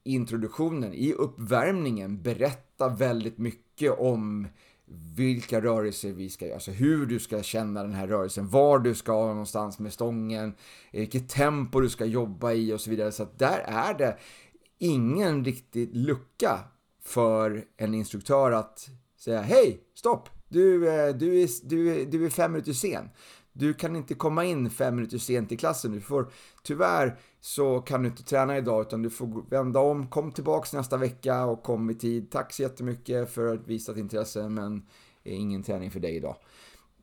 [0.04, 4.48] introduktionen, i uppvärmningen, berätta väldigt mycket om
[5.16, 8.96] vilka rörelser vi ska göra, alltså hur du ska känna den här rörelsen, var du
[8.96, 10.54] ska någonstans med stången,
[10.92, 13.12] eh, vilket tempo du ska jobba i och så vidare.
[13.12, 14.18] Så att där är det
[14.78, 16.60] ingen riktig lucka
[17.04, 22.52] för en instruktör att säga hej, stopp, du, eh, du, är, du, du är fem
[22.52, 23.10] minuter sen.
[23.54, 25.92] Du kan inte komma in fem minuter sent i klassen.
[25.92, 26.32] Du får,
[26.64, 30.98] tyvärr så kan du inte träna idag utan du får vända om, kom tillbaks nästa
[30.98, 32.32] vecka och kom i tid.
[32.32, 34.86] Tack så jättemycket för att visat intresse men
[35.24, 36.36] ingen träning för dig idag.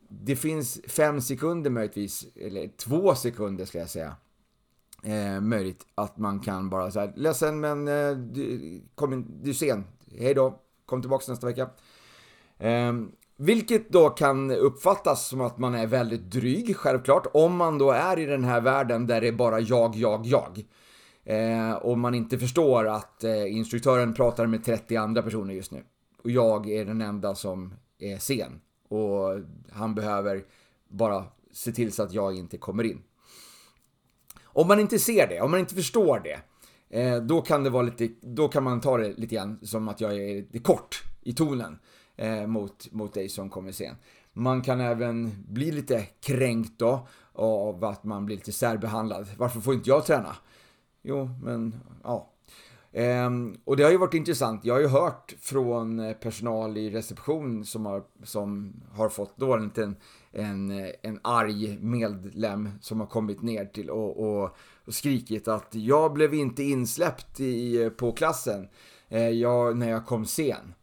[0.09, 4.17] Det finns fem sekunder möjligtvis, eller två sekunder ska jag säga,
[5.03, 9.55] eh, möjligt att man kan bara säga ledsen men eh, du, kom in, du är
[9.55, 9.85] sen,
[10.19, 11.71] hej då, kom tillbaks nästa vecka.
[12.59, 12.93] Eh,
[13.37, 18.19] vilket då kan uppfattas som att man är väldigt dryg, självklart, om man då är
[18.19, 20.65] i den här världen där det är bara jag, jag, jag.
[21.25, 25.85] Eh, och man inte förstår att eh, instruktören pratar med 30 andra personer just nu.
[26.23, 28.61] Och jag är den enda som är sen.
[28.89, 29.41] Och
[29.73, 30.45] han behöver
[30.89, 33.03] bara se till så att jag inte kommer in.
[34.53, 36.41] Om man inte ser det, om man inte förstår det,
[37.01, 40.01] eh, då kan det vara lite, då kan man ta det lite grann som att
[40.01, 41.79] jag är lite kort i tonen
[42.17, 43.97] eh, mot, mot dig som kommer sen.
[44.33, 49.27] Man kan även bli lite kränkt då av att man blir lite särbehandlad.
[49.37, 50.37] Varför får inte jag träna?
[51.03, 52.31] Jo, men ja.
[52.93, 54.65] Ehm, och det har ju varit intressant.
[54.65, 59.55] Jag har ju hört från eh, personal i reception som har, som har fått då
[59.55, 59.97] en
[60.33, 65.75] en, eh, en arg medlem som har kommit ner till och, och, och skrikit att
[65.75, 68.69] jag blev inte insläppt i, på klassen
[69.09, 70.75] eh, jag, när jag kom sen.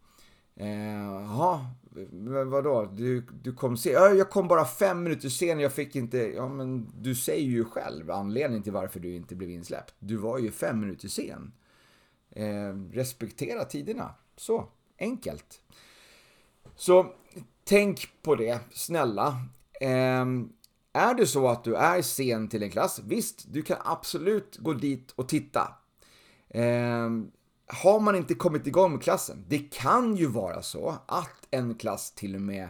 [0.56, 1.65] Ehm, jaha,
[1.98, 2.91] eh, vadå?
[2.93, 3.93] Du, du kom sen?
[3.93, 6.17] Ja, jag kom bara fem minuter sen, jag fick inte...
[6.17, 9.93] Ja, men du säger ju själv anledningen till varför du inte blev insläppt.
[10.00, 11.52] Du var ju fem minuter sen.
[12.38, 14.15] Eh, respektera tiderna.
[14.36, 14.67] Så,
[15.00, 15.62] enkelt.
[16.76, 17.13] Så
[17.63, 19.38] tänk på det, snälla.
[19.82, 20.50] Ehm,
[20.93, 24.73] är det så att du är sen till en klass, visst, du kan absolut gå
[24.73, 25.76] dit och titta.
[26.50, 27.10] Eh,
[27.67, 32.12] har man inte kommit igång med klassen, det kan ju vara så att en klass
[32.12, 32.69] till och med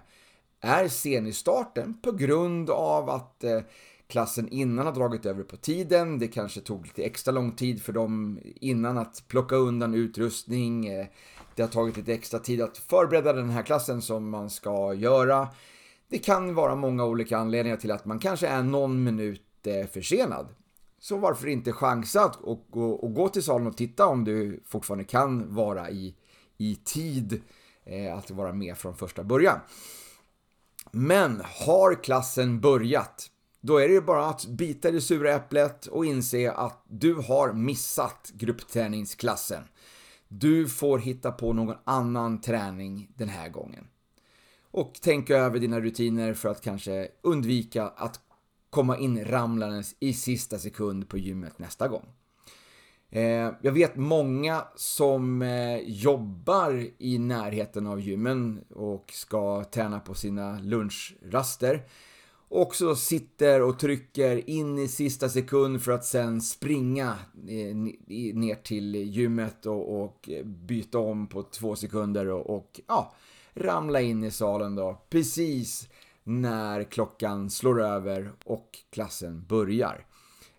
[0.62, 3.62] är sen i starten på grund av att eh,
[4.08, 6.20] klassen innan har dragit över på tiden.
[6.20, 10.88] Det kanske tog lite extra lång tid för dem innan att plocka undan utrustning.
[10.88, 11.08] Eh,
[11.56, 15.48] det har tagit lite extra tid att förbereda den här klassen som man ska göra.
[16.10, 20.48] Det kan vara många olika anledningar till att man kanske är någon minut eh, försenad.
[21.00, 24.64] Så varför inte chansa att och, och, och gå till salen och titta om du
[24.66, 26.16] fortfarande kan vara i,
[26.58, 27.42] i tid
[27.86, 29.60] eh, att vara med från första början.
[30.92, 33.30] Men har klassen börjat,
[33.62, 37.54] då är det ju bara att bita det sura äpplet och inse att du har
[37.54, 39.64] missat gruppträningsklassen.
[40.28, 43.88] Du får hitta på någon annan träning den här gången.
[44.72, 48.20] Och tänk över dina rutiner för att kanske undvika att
[48.70, 52.06] komma in ramlandes i sista sekund på gymmet nästa gång.
[53.10, 60.14] Eh, jag vet många som eh, jobbar i närheten av gymmen och ska träna på
[60.14, 61.84] sina lunchraster.
[62.50, 67.16] Också sitter och trycker in i sista sekund för att sen springa
[67.48, 67.76] eh,
[68.36, 73.14] ner till gymmet och, byta om på två sekunder och, och ja,
[73.54, 75.02] ramla in i salen då.
[75.10, 75.90] Precis
[76.24, 80.06] när klockan slår över och klassen börjar.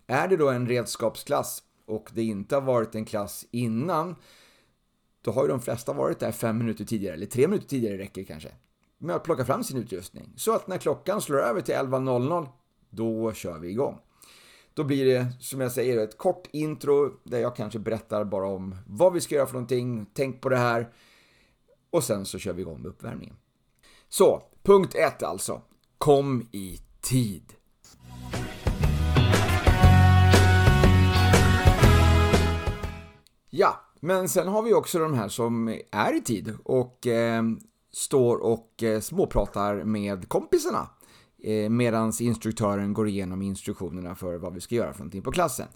[0.07, 4.15] Är det då en redskapsklass och det inte har varit en klass innan,
[5.21, 8.23] då har ju de flesta varit där fem minuter tidigare, eller tre minuter tidigare räcker
[8.23, 8.51] kanske,
[8.99, 10.33] med att plocka fram sin utrustning.
[10.35, 12.47] Så att när klockan slår över till 11.00,
[12.89, 13.99] då kör vi igång.
[14.73, 18.75] Då blir det, som jag säger, ett kort intro där jag kanske berättar bara om
[18.87, 20.89] vad vi ska göra för någonting, tänk på det här,
[21.89, 23.35] och sen så kör vi igång med uppvärmningen.
[24.09, 25.61] Så, punkt 1 alltså.
[25.97, 27.53] Kom i tid.
[33.49, 37.43] Ja, men sen har vi också de här som är i tid och eh,
[37.91, 40.89] står och eh, småpratar med kompisarna
[41.43, 45.67] eh, medan instruktören går igenom instruktionerna för vad vi ska göra för någonting på klassen.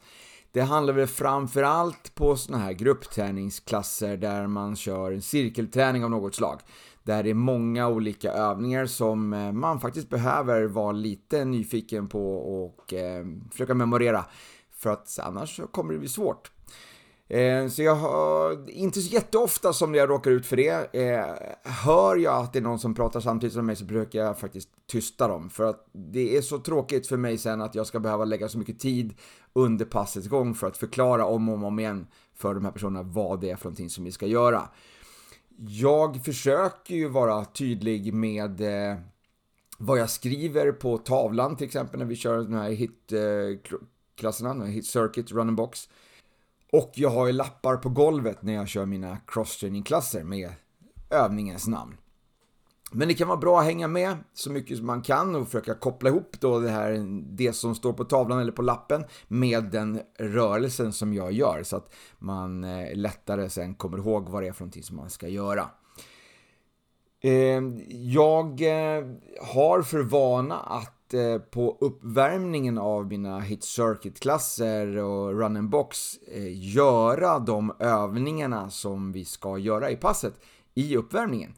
[0.52, 6.36] Det handlar väl framförallt på sådana här gruppträningsklasser där man kör en cirkelträning av något
[6.36, 6.60] slag.
[7.04, 12.36] Där det är många olika övningar som eh, man faktiskt behöver vara lite nyfiken på
[12.63, 14.26] och eh, försöka memorera.
[14.71, 16.52] För att annars kommer det bli svårt.
[17.34, 21.26] Eh, så jag har, inte så jätteofta som jag råkar ut för det, eh,
[21.63, 24.69] hör jag att det är någon som pratar samtidigt som mig så försöker jag faktiskt
[24.88, 25.50] tysta dem.
[25.50, 28.58] För att det är så tråkigt för mig sen att jag ska behöva lägga så
[28.58, 29.13] mycket tid
[29.54, 33.41] under passets gång för att förklara om och om igen för de här personerna vad
[33.41, 34.69] det är för någonting som vi ska göra.
[35.58, 38.98] Jag försöker ju vara tydlig med eh,
[39.78, 45.32] vad jag skriver på tavlan till exempel när vi kör de här hitklasserna, hit circuit,
[45.32, 45.89] run and box.
[46.74, 50.52] Och jag har ju lappar på golvet när jag kör mina crosstraining-klasser med
[51.10, 51.98] övningens namn.
[52.92, 55.76] Men det kan vara bra att hänga med så mycket som man kan och försöka
[55.76, 57.06] koppla ihop då det här,
[57.36, 61.76] det som står på tavlan eller på lappen med den rörelsen som jag gör så
[61.78, 65.28] att man eh, lättare sen kommer ihåg vad det är för någonting som man ska
[65.28, 65.70] göra.
[67.22, 69.04] Ehm, jag eh,
[69.42, 76.17] har för vana att Eh, på uppvärmningen av mina hit circuit-klasser och run and box
[76.17, 80.34] eh, göra de övningarna som vi ska göra i passet
[80.73, 81.54] i uppvärmningen.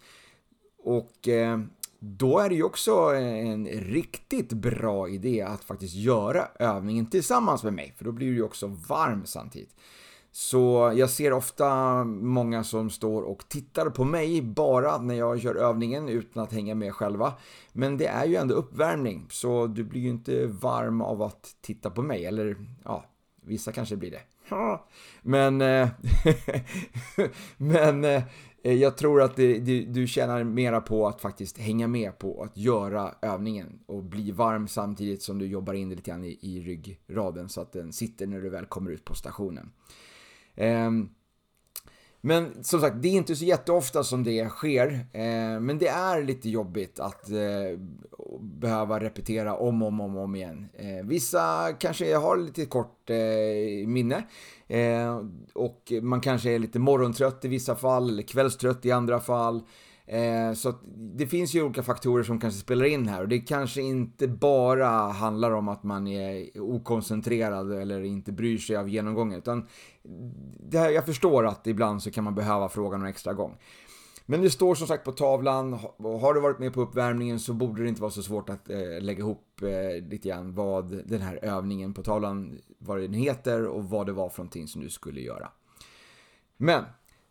[0.83, 1.59] Och eh,
[1.99, 7.73] då är det ju också en riktigt bra idé att faktiskt göra övningen tillsammans med
[7.73, 9.75] mig, för då blir du ju också varm samtidigt.
[10.38, 15.56] Så jag ser ofta många som står och tittar på mig bara när jag gör
[15.56, 17.34] övningen utan att hänga med själva.
[17.74, 21.89] Men det är ju ändå uppvärmning, så du blir ju inte varm av att titta
[21.89, 22.26] på mig.
[22.26, 23.06] Eller ja,
[23.41, 24.21] vissa kanske blir det.
[25.21, 25.89] Men, eh,
[27.58, 28.24] men eh,
[28.62, 33.15] jag tror att det, du tjänar mera på att faktiskt hänga med på att göra
[33.21, 37.50] övningen och bli varm samtidigt som du jobbar in det lite grann i, i ryggraden
[37.50, 39.71] så att den sitter när du väl kommer ut på stationen.
[40.55, 41.09] Ehm,
[42.21, 45.05] men som sagt, det är inte så jätteofta som det sker.
[45.13, 47.79] Ehm, men det är lite jobbigt att eh,
[48.41, 50.67] behöva repetera om och om, om, om igen.
[50.77, 54.23] Ehm, vissa kanske har lite kort eh, minne.
[55.53, 59.61] Och man kanske är lite morgontrött i vissa fall, eller kvällstrött i andra fall.
[60.07, 63.81] Eh, så det finns ju olika faktorer som kanske spelar in här och det kanske
[63.81, 69.67] inte bara handlar om att man är okoncentrerad eller inte bryr sig av genomgången utan
[70.59, 73.57] det här, jag förstår att ibland så kan man behöva fråga någon extra gång.
[74.25, 77.83] Men det står som sagt på tavlan, har du varit med på uppvärmningen så borde
[77.83, 81.39] det inte vara så svårt att eh, lägga ihop eh, lite grann vad den här
[81.41, 85.21] övningen på tavlan, vad den heter och vad det var för någonting som du skulle
[85.21, 85.51] göra.
[86.57, 86.83] Men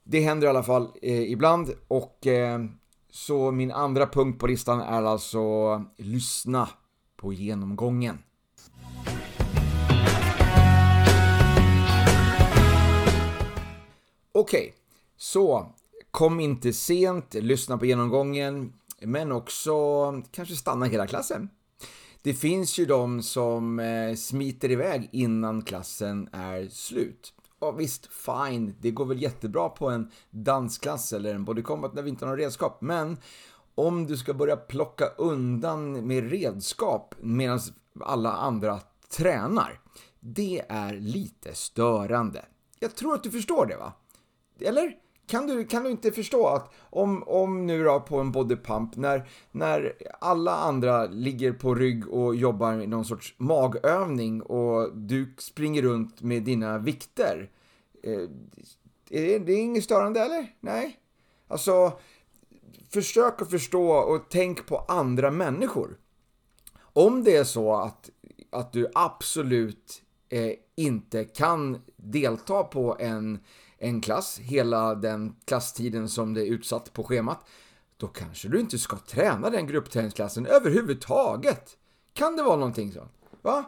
[0.05, 2.65] det händer i alla fall eh, ibland och eh,
[3.11, 6.69] så min andra punkt på listan är alltså lyssna
[7.17, 8.19] på genomgången.
[14.33, 14.73] Okej, okay,
[15.17, 15.73] så
[16.11, 19.73] kom inte sent, lyssna på genomgången, men också
[20.31, 21.49] kanske stanna hela klassen.
[22.23, 27.35] Det finns ju de som eh, smiter iväg innan klassen är slut
[27.65, 32.11] ja visst, fine, det går väl jättebra på en dansklass eller en bodycombat när vi
[32.11, 33.17] inte har några redskap, men
[33.75, 37.61] om du ska börja plocka undan med redskap medan
[38.01, 38.81] alla andra
[39.17, 39.81] tränar.
[40.21, 42.45] Det är lite störande.
[42.79, 43.93] Jag tror att du förstår det va?
[44.61, 45.04] Eller?
[45.27, 49.29] Kan du, kan du inte förstå att om, om nu då på en bodypump när,
[49.51, 55.83] när alla andra ligger på rygg och jobbar med någon sorts magövning och du springer
[55.83, 57.51] runt med dina vikter.
[58.03, 58.29] Eh,
[59.11, 60.55] är det, är inget störande eller?
[60.61, 60.99] Nej?
[61.49, 61.93] Alltså,
[62.91, 65.99] försök att förstå och tänk på andra människor.
[66.79, 68.11] Om det är så att,
[68.51, 73.39] att du absolut eh, inte kan delta på en
[73.85, 77.45] en klass hela den klasstiden som det är utsatt på schemat,
[77.97, 81.77] då kanske du inte ska träna den gruppträningsklassen överhuvudtaget.
[82.13, 83.13] Kan det vara någonting sånt?
[83.43, 83.65] Va?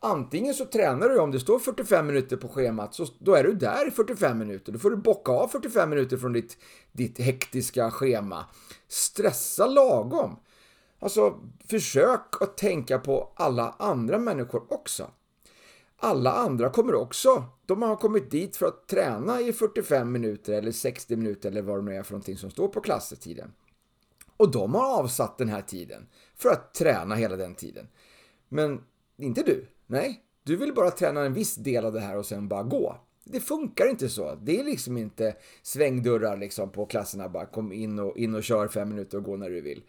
[0.00, 3.52] Antingen så tränar du om det står 45 minuter på schemat, så då är du
[3.54, 4.72] där i 45 minuter.
[4.72, 6.56] Då får du bocka av 45 minuter från ditt,
[6.92, 8.46] ditt hektiska schema.
[8.88, 10.36] Stressa lagom.
[10.98, 15.10] Alltså, försök att tänka på alla andra människor också
[15.98, 17.44] alla andra kommer också.
[17.66, 21.78] De har kommit dit för att träna i 45 minuter eller 60 minuter eller vad
[21.78, 23.52] det nu är för någonting som står på klasstiden.
[24.36, 27.88] Och de har avsatt den här tiden för att träna hela den tiden.
[28.48, 28.80] Men
[29.16, 29.66] inte du.
[29.86, 32.96] Nej, du vill bara träna en viss del av det här och sen bara gå.
[33.24, 34.34] Det funkar inte så.
[34.34, 37.28] Det är liksom inte svängdörrar liksom på klasserna.
[37.28, 39.82] Bara kom in och, in och kör fem minuter och gå när du vill.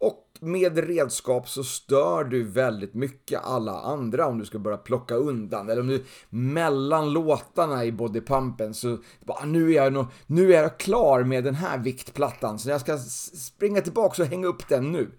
[0.00, 5.14] Och med redskap så stör du väldigt mycket alla andra om du ska börja plocka
[5.14, 5.70] undan.
[5.70, 10.62] Eller om du mellan låtarna i bodypumpen så bara, nu, är jag nog, nu är
[10.62, 14.92] jag klar med den här viktplattan så jag ska springa tillbaka och hänga upp den
[14.92, 15.10] nu.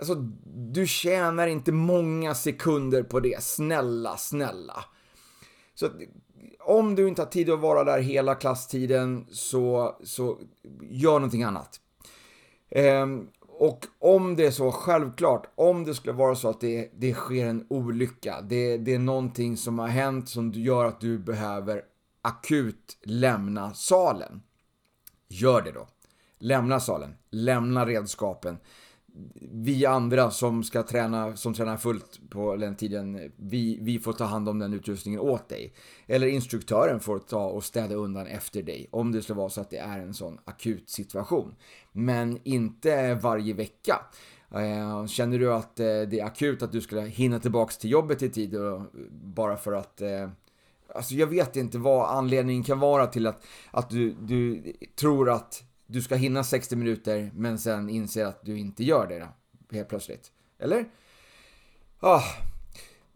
[0.00, 0.14] Alltså,
[0.44, 3.42] du tjänar inte många sekunder på det.
[3.42, 4.84] Snälla, snälla.
[5.74, 5.88] Så
[6.60, 10.38] om du inte har tid att vara där hela klasstiden så, så
[10.90, 11.80] gör någonting annat.
[12.70, 13.28] Um,
[13.58, 17.46] och om det är så, självklart, om det skulle vara så att det, det sker
[17.46, 21.82] en olycka, det, det är någonting som har hänt som gör att du behöver
[22.22, 24.42] akut lämna salen.
[25.28, 25.88] Gör det då.
[26.38, 28.58] Lämna salen, lämna redskapen
[29.52, 34.24] vi andra som ska träna, som tränar fullt på den tiden, vi, vi får ta
[34.24, 35.72] hand om den utrustningen åt dig.
[36.06, 39.70] Eller instruktören får ta och städa undan efter dig, om det skulle vara så att
[39.70, 41.54] det är en sån akut situation.
[41.98, 44.00] Men inte varje vecka.
[44.54, 48.22] Eh, känner du att eh, det är akut att du skulle hinna tillbaks till jobbet
[48.22, 48.54] i tid
[49.10, 50.28] bara för att eh,
[50.94, 55.62] Alltså jag vet inte vad anledningen kan vara till att, att du, du tror att
[55.86, 59.26] du ska hinna 60 minuter men sen inser att du inte gör det då,
[59.76, 60.32] helt plötsligt.
[60.58, 60.88] Eller?
[62.00, 62.22] Ah.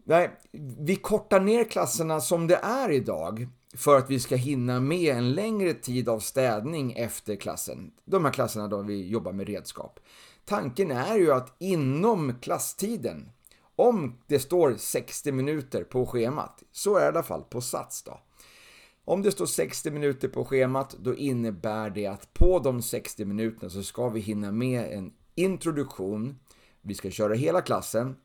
[0.03, 0.31] Nej,
[0.79, 5.33] vi kortar ner klasserna som det är idag för att vi ska hinna med en
[5.33, 7.91] längre tid av städning efter klassen.
[8.05, 9.99] De här klasserna då vi jobbar med redskap.
[10.45, 13.29] Tanken är ju att inom klasstiden,
[13.75, 18.03] om det står 60 minuter på schemat, så är det i alla fall på Sats
[18.03, 18.19] då.
[19.05, 23.69] Om det står 60 minuter på schemat, då innebär det att på de 60 minuterna
[23.69, 26.39] så ska vi hinna med en introduktion.
[26.81, 28.15] Vi ska köra hela klassen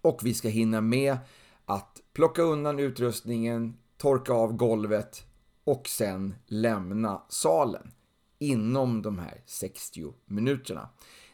[0.00, 1.16] och vi ska hinna med
[1.64, 5.26] att plocka undan utrustningen, torka av golvet
[5.64, 7.90] och sen lämna salen
[8.38, 10.88] inom de här 60 minuterna.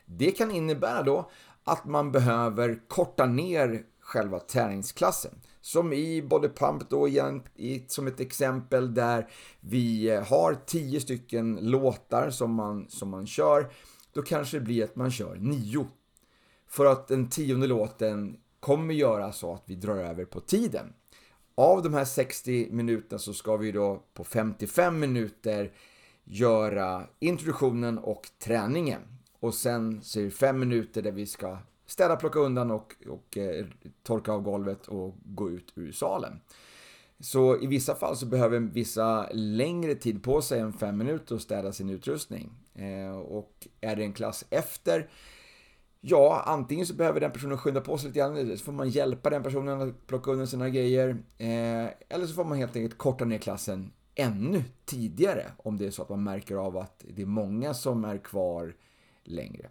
[0.07, 1.31] Det kan innebära då
[1.65, 5.41] att man behöver korta ner själva träningsklassen.
[5.61, 7.43] Som i Body Pump då igen,
[7.87, 13.73] som ett exempel där vi eh, har 10 stycken låtar som man, som man kör.
[14.13, 15.87] Då kanske det blir att man kör 9.
[16.69, 20.93] För att den tionde låten kommer göra så att vi drar över på tiden.
[21.61, 25.73] Av de här 60 minuterna så ska vi då på 55 minuter
[26.25, 29.01] göra introduktionen och träningen.
[29.41, 33.39] Och sen så är det 5 minuter där vi ska städa, plocka undan och, och
[33.39, 33.67] eh,
[34.03, 36.41] torka av golvet och gå ut ur salen.
[37.19, 41.43] Så i vissa fall så behöver vissa längre tid på sig än 5 minuter att
[41.43, 42.51] städa sin utrustning.
[42.75, 45.11] Eh, och är det en klass efter,
[46.01, 49.31] ja, antingen så behöver den personen skynda på sig lite grann, så får man hjälpa
[49.31, 51.09] den personen att plocka undan sina grejer.
[51.39, 55.91] Eh, eller så får man helt enkelt korta ner klassen ännu tidigare om det är
[55.91, 58.75] så att man märker av att det är många som är kvar
[59.25, 59.71] längre.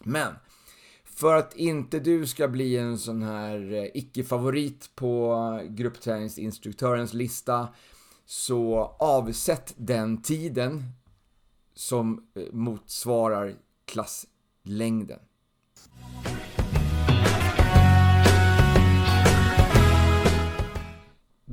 [0.00, 0.34] Men
[1.04, 7.68] för att inte du ska bli en sån här eh, icke-favorit på gruppträningsinstruktörens lista
[8.24, 10.82] så avsätt den tiden
[11.74, 15.18] som eh, motsvarar klasslängden.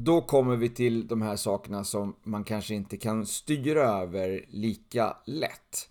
[0.02, 5.18] Då kommer vi till de här sakerna som man kanske inte kan styra över lika
[5.26, 5.90] lätt.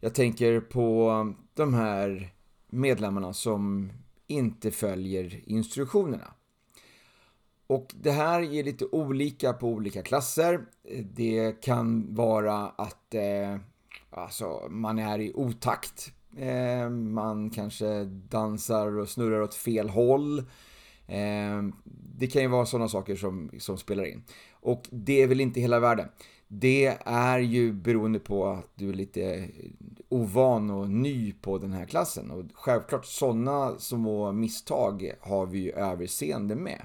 [0.00, 2.30] Jag tänker på de här
[2.70, 3.92] medlemmarna som
[4.26, 6.34] inte följer instruktionerna.
[7.66, 10.60] Och det här är lite olika på olika klasser.
[11.14, 13.56] Det kan vara att eh,
[14.10, 16.12] alltså, man är i otakt.
[16.36, 20.44] Eh, man kanske dansar och snurrar åt fel håll.
[21.06, 21.72] Ehm,
[22.18, 24.24] det kan ju vara sådana saker som, som spelar in.
[24.50, 26.08] Och det är väl inte hela världen.
[26.48, 29.48] Det är ju beroende på att du är lite
[30.08, 32.30] ovan och ny på den här klassen.
[32.30, 36.82] Och självklart sådana små misstag har vi ju överseende med.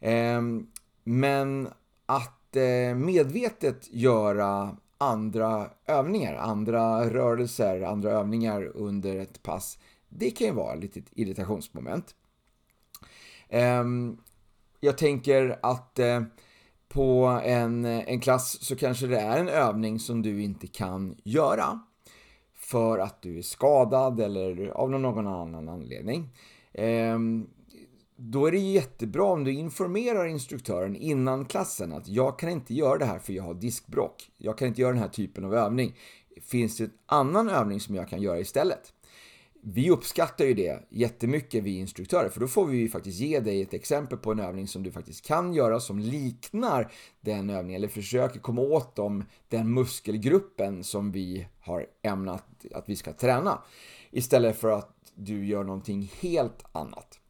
[0.00, 0.66] Ehm,
[1.04, 1.68] men
[2.06, 10.46] att eh, medvetet göra andra övningar, andra rörelser, andra övningar under ett pass, det kan
[10.46, 12.14] ju vara ett litet irritationsmoment.
[13.48, 14.16] Ehm,
[14.80, 16.22] jag tänker att eh,
[16.88, 21.80] på en, en klass så kanske det är en övning som du inte kan göra
[22.54, 26.28] för att du är skadad eller av någon annan anledning.
[26.72, 27.46] Ehm,
[28.16, 32.98] då är det jättebra om du informerar instruktören innan klassen att jag kan inte göra
[32.98, 34.30] det här för jag har diskbråck.
[34.38, 35.96] Jag kan inte göra den här typen av övning.
[36.42, 38.92] Finns det en annan övning som jag kan göra istället?
[39.68, 43.62] Vi uppskattar ju det jättemycket, vi instruktörer, för då får vi ju faktiskt ge dig
[43.62, 47.88] ett exempel på en övning som du faktiskt kan göra som liknar den övningen, eller
[47.88, 52.44] försöker komma åt dem, den muskelgruppen som vi har ämnat
[52.74, 53.62] att vi ska träna.
[54.10, 57.20] Istället för att du gör någonting helt annat.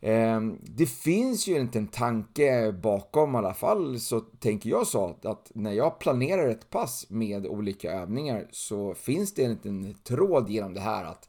[0.00, 5.16] Ehm, det finns ju inte en tanke bakom i alla fall, så tänker jag så
[5.22, 10.50] att när jag planerar ett pass med olika övningar så finns det en liten tråd
[10.50, 11.28] genom det här att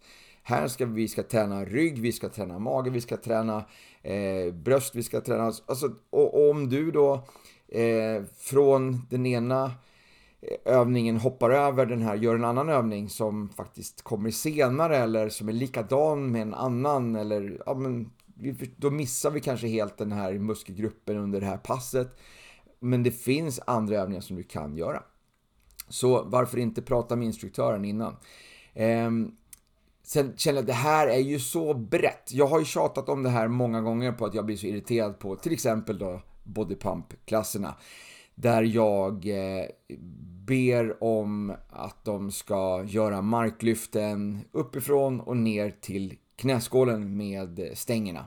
[0.50, 3.66] här ska vi ska träna rygg, vi ska träna mage, vi ska träna
[4.02, 5.44] eh, bröst, vi ska träna...
[5.44, 7.14] Alltså, och, och om du då
[7.68, 9.72] eh, från den ena
[10.42, 15.30] eh, övningen hoppar över den här, gör en annan övning som faktiskt kommer senare eller
[15.30, 18.12] som är likadan med en annan eller ja, men,
[18.78, 22.20] då missar vi kanske helt den här muskelgruppen under det här passet.
[22.80, 25.04] Men det finns andra övningar som du kan göra.
[25.90, 28.16] Så varför inte prata med instruktören innan?
[28.74, 29.32] Ehm,
[30.10, 32.32] sen känner jag att det här är ju så brett.
[32.32, 35.20] Jag har ju tjatat om det här många gånger på att jag blir så irriterad
[35.20, 37.74] på till exempel då bodypump-klasserna.
[38.36, 39.66] Där jag eh,
[40.48, 48.26] ber om att de ska göra marklyften uppifrån och ner till knäskålen med stängerna.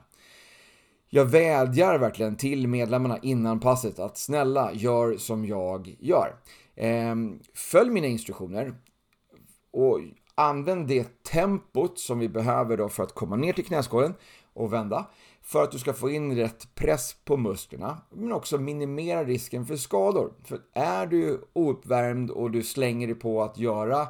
[1.09, 6.35] Jag vädjar verkligen till medlemmarna innan passet att snälla, gör som jag gör.
[6.75, 8.73] Ehm, följ mina instruktioner
[9.71, 9.99] och
[10.35, 14.13] använd det tempot som vi behöver då för att komma ner till knäskålen
[14.53, 15.05] och vända
[15.41, 19.75] för att du ska få in rätt press på musklerna, men också minimera risken för
[19.75, 20.33] skador.
[20.43, 24.07] För är du ouppvärmd och du slänger dig på att göra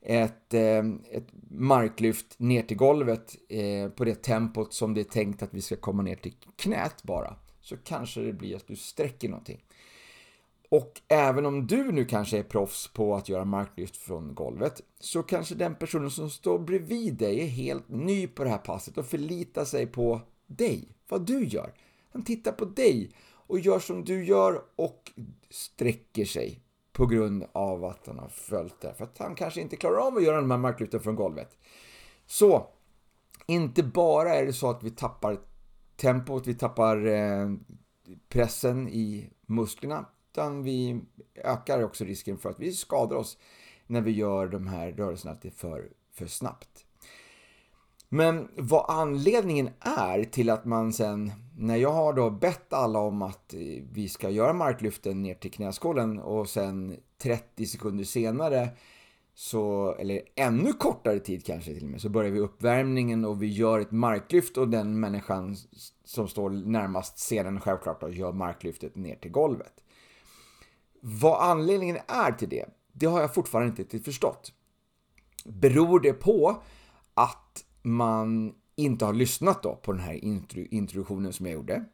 [0.00, 0.78] ett, eh,
[1.10, 5.62] ett marklyft ner till golvet eh, på det tempot som det är tänkt att vi
[5.62, 9.64] ska komma ner till knät bara, så kanske det blir att du sträcker någonting.
[10.68, 15.22] Och även om du nu kanske är proffs på att göra marklyft från golvet, så
[15.22, 19.06] kanske den personen som står bredvid dig är helt ny på det här passet och
[19.06, 21.72] förlitar sig på dig, vad du gör.
[22.12, 25.12] Han tittar på dig och gör som du gör och
[25.50, 26.60] sträcker sig
[26.92, 28.94] på grund av att han har följt det.
[28.94, 31.58] För att han kanske inte klarar av att göra de här marklyften från golvet.
[32.26, 32.66] Så,
[33.46, 35.38] inte bara är det så att vi tappar
[35.96, 37.52] tempot, vi tappar eh,
[38.28, 40.06] pressen i musklerna,
[40.38, 41.00] utan vi
[41.44, 43.38] ökar också risken för att vi skadar oss
[43.86, 46.84] när vi gör de här rörelserna till för, för snabbt.
[48.08, 53.22] Men vad anledningen är till att man sen, när jag har då bett alla om
[53.22, 53.60] att eh,
[53.92, 58.68] vi ska göra marklyften ner till knäskålen och sen 30 sekunder senare
[59.34, 63.46] så, eller ännu kortare tid kanske till och med, så börjar vi uppvärmningen och vi
[63.46, 65.56] gör ett marklyft och den människan
[66.04, 69.72] som står närmast scenen självklart då, gör marklyftet ner till golvet.
[71.00, 74.52] Vad anledningen är till det, det har jag fortfarande inte förstått.
[75.44, 76.62] Beror det på
[77.14, 80.24] att man inte har lyssnat då på den här
[80.74, 81.84] introduktionen som jag gjorde?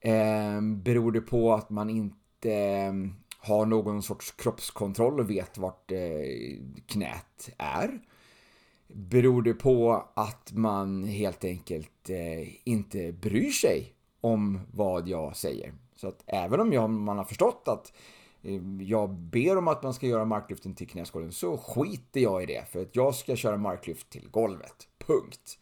[0.00, 5.92] Eh, beror det på att man inte ehm, har någon sorts kroppskontroll och vet vart
[5.92, 5.98] eh,
[6.86, 8.00] knät är?
[8.88, 15.74] Beror det på att man helt enkelt eh, inte bryr sig om vad jag säger?
[16.02, 17.92] Så att även om jag, man har förstått att
[18.42, 22.46] eh, jag ber om att man ska göra marklyften till knäskålen så skiter jag i
[22.46, 24.88] det för att jag ska köra marklyft till golvet.
[24.98, 25.58] Punkt.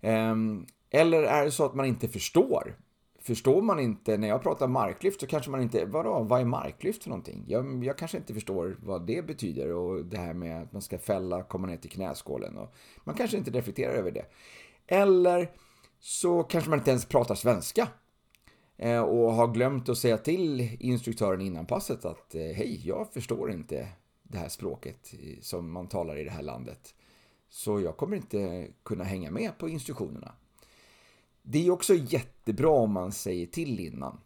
[0.00, 2.76] Ehm, eller är det så att man inte förstår?
[3.20, 7.02] förstår man inte, när jag pratar marklyft så kanske man inte, vadå, vad är marklyft
[7.02, 7.44] för någonting?
[7.48, 10.98] Jag, jag kanske inte förstår vad det betyder och det här med att man ska
[10.98, 14.24] fälla, komma ner till knäskålen och man kanske inte reflekterar över det.
[14.86, 15.50] Eller
[16.00, 17.88] så kanske man inte ens pratar svenska
[18.76, 23.50] Eh, och har glömt att säga till instruktören innan passet att eh, hej, jag förstår
[23.50, 23.88] inte
[24.22, 26.94] det här språket som man talar i det här landet.
[27.48, 30.34] Så jag kommer inte kunna hänga med på instruktionerna.
[31.42, 34.20] Det är också jättebra om man säger till innan.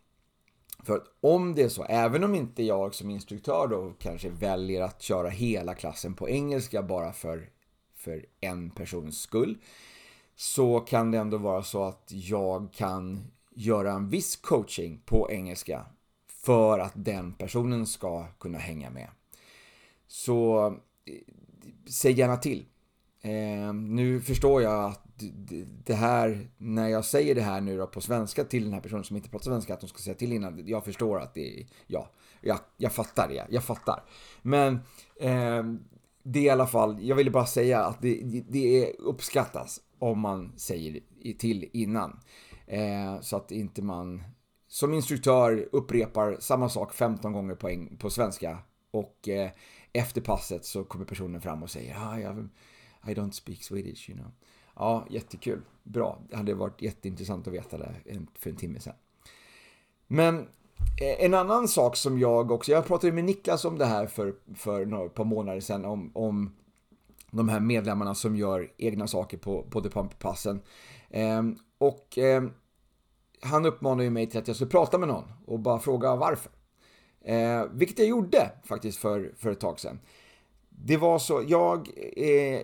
[0.83, 4.83] För att om det är så, även om inte jag som instruktör då kanske väljer
[4.83, 7.49] att köra hela klassen på engelska bara för,
[7.95, 9.59] för en persons skull,
[10.37, 15.87] så kan det ändå vara så att jag kan göra en viss coaching på engelska
[16.29, 19.09] för att den personen ska kunna hänga med.
[20.07, 20.67] Så
[21.05, 21.15] eh,
[21.89, 22.67] säg gärna till.
[23.23, 25.03] Eh, nu förstår jag att
[25.85, 29.05] det här, när jag säger det här nu då på svenska till den här personen
[29.05, 30.67] som inte pratar svenska, att de ska säga till innan.
[30.67, 34.05] Jag förstår att det är, ja, jag, jag fattar det, jag fattar.
[34.43, 34.75] Men
[35.21, 35.65] eh,
[36.23, 40.53] det är i alla fall, jag ville bara säga att det, det uppskattas om man
[40.57, 41.01] säger
[41.39, 42.21] till innan.
[42.71, 44.23] Eh, så att inte man
[44.69, 48.59] som instruktör upprepar samma sak 15 gånger på, eng, på svenska
[48.91, 49.51] och eh,
[49.93, 52.49] efter passet så kommer personen fram och säger ah, jag,
[53.07, 54.33] I don't speak Swedish, you know.
[54.77, 55.63] Ja, jättekul.
[55.83, 56.19] Bra.
[56.31, 57.95] Det hade varit jätteintressant att veta det
[58.39, 58.95] för en timme sedan.
[60.07, 60.39] Men
[61.01, 64.35] eh, en annan sak som jag också, jag pratade med Niklas om det här för,
[64.55, 66.57] för några par månader sedan om, om
[67.31, 70.61] de här medlemmarna som gör egna saker på, på The Pump-passen.
[71.11, 71.43] Eh,
[71.79, 72.43] och eh,
[73.41, 76.53] han uppmanade ju mig till att jag skulle prata med någon och bara fråga varför.
[77.25, 80.01] Eh, vilket jag gjorde faktiskt för, för ett tag sedan.
[80.69, 82.61] Det var så, jag eh,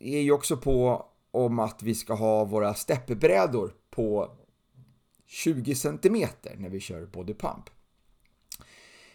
[0.00, 4.30] är ju också på om att vi ska ha våra steppbrädor på
[5.26, 6.26] 20 cm
[6.56, 7.70] när vi kör body pump.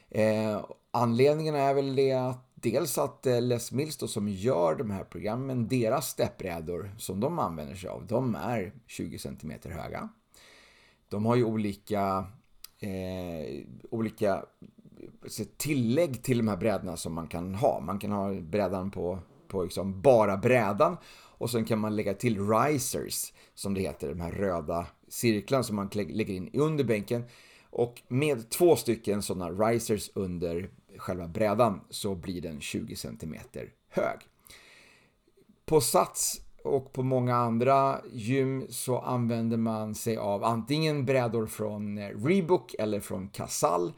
[0.09, 4.91] Eh, anledningen är väl det att dels att eh, Les Mills då, som gör de
[4.91, 10.09] här programmen, deras steppbrädor som de använder sig av, de är 20 cm höga.
[11.15, 12.25] De har ju olika,
[12.79, 14.45] eh, olika
[15.57, 17.79] tillägg till de här brädorna som man kan ha.
[17.79, 20.97] Man kan ha brädan på, på liksom bara brädan
[21.37, 25.75] och sen kan man lägga till risers, som det heter, de här röda cirklarna som
[25.75, 27.23] man lägger in under bänken.
[27.69, 33.35] Och med två stycken sådana risers under själva brädan så blir den 20 cm
[33.89, 34.19] hög.
[35.65, 41.97] På Sats och på många andra gym så använder man sig av antingen brädor från
[41.97, 43.93] eh, Reebok eller från Casall.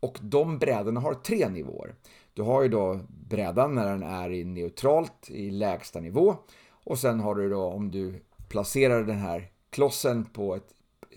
[0.00, 1.94] Och de brädorna har tre nivåer.
[2.34, 6.36] Du har ju då brädan när den är i neutralt i lägsta nivå.
[6.84, 10.72] Och sen har du då om du placerar den här klossen på ett,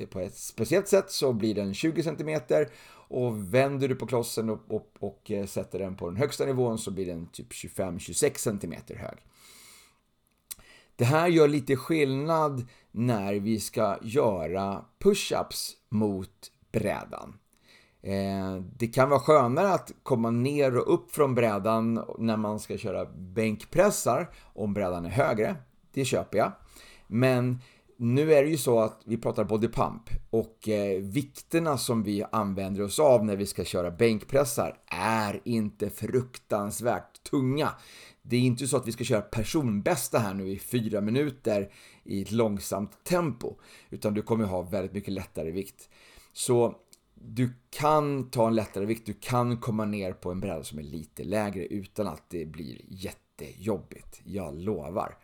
[0.10, 2.41] på ett speciellt sätt så blir den 20 cm.
[2.91, 6.78] Och vänder du på klossen och, och, och eh, sätter den på den högsta nivån
[6.78, 9.18] så blir den typ 25-26 cm hög.
[11.00, 17.36] Det här gör lite skillnad när vi ska göra push-ups mot brädan.
[18.02, 22.78] Eh, det kan vara skönare att komma ner och upp från brädan när man ska
[22.78, 25.56] köra bänkpressar om brädan är högre.
[25.93, 26.52] Det köper jag.
[27.08, 27.60] Men
[27.97, 32.26] nu är det ju så att vi pratar body pump och eh, vikterna som vi
[32.32, 37.70] använder oss av när vi ska köra bänkpressar är inte fruktansvärt tunga.
[38.30, 41.71] Det är inte så att vi ska köra personbästa här nu i fyra minuter
[42.03, 43.55] i ett långsamt tempo,
[43.89, 45.89] utan du kommer ha väldigt mycket lättare vikt.
[46.34, 46.75] Så
[47.13, 50.84] du kan ta en lättare vikt, du kan komma ner på en bräda som är
[50.84, 54.21] lite lägre utan att det blir jättejobbigt.
[54.23, 55.17] Jag lovar.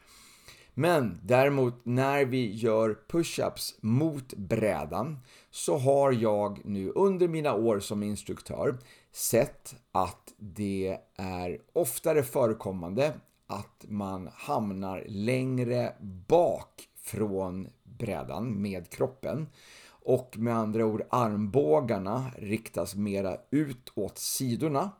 [0.73, 5.19] Men däremot när vi gör push-ups mot brädan
[5.51, 8.77] så har jag nu under mina år som instruktör
[9.15, 13.13] sett att det är oftare förekommande
[13.47, 15.93] att man hamnar längre
[16.27, 19.47] bak från brädan med kroppen
[19.87, 24.91] och med andra ord armbågarna riktas mera ut åt sidorna.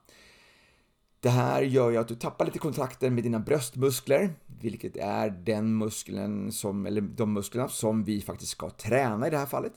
[1.20, 5.78] Det här gör ju att du tappar lite kontakten med dina bröstmuskler, vilket är den
[5.78, 9.74] muskeln som, eller de musklerna som vi faktiskt ska träna i det här fallet.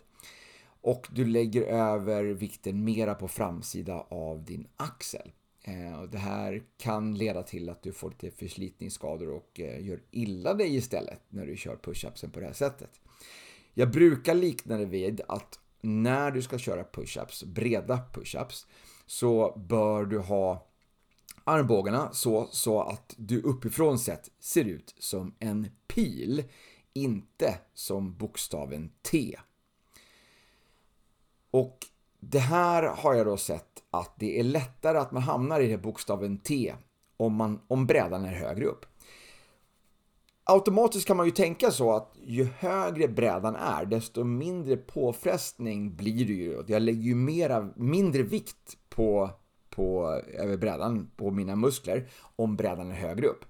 [0.80, 5.32] Och du lägger över vikten mera på framsida av din axel.
[5.62, 10.54] Eh, det här kan leda till att du får lite förslitningsskador och eh, gör illa
[10.54, 12.90] dig istället när du kör push-upsen på det här sättet.
[13.74, 18.66] Jag brukar likna det vid att när du ska köra push-ups, breda push-ups,
[19.06, 20.66] så bör du ha
[21.44, 26.44] armbågarna så, så att du uppifrån sett ser ut som en pil,
[26.92, 29.38] inte som bokstaven T.
[31.50, 31.78] Och
[32.20, 35.78] det här har jag då sett att det är lättare att man hamnar i det
[35.78, 36.74] bokstaven T
[37.16, 38.86] om, man, om brädan är högre upp.
[40.44, 46.26] Automatiskt kan man ju tänka så att ju högre brädan är, desto mindre påfrestning blir
[46.26, 46.62] det ju.
[46.66, 49.30] Jag lägger ju mera, mindre vikt på,
[49.70, 53.44] på över brädan, på mina muskler, om brädan är högre upp.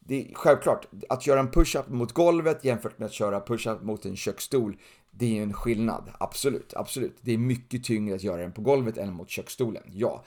[0.00, 4.04] Det är självklart, att göra en push-up mot golvet jämfört med att köra push-up mot
[4.04, 4.76] en köksstol,
[5.14, 6.10] det är ju en skillnad.
[6.20, 7.16] Absolut, absolut.
[7.20, 10.24] Det är mycket tyngre att göra den på golvet än mot köksstolen, ja.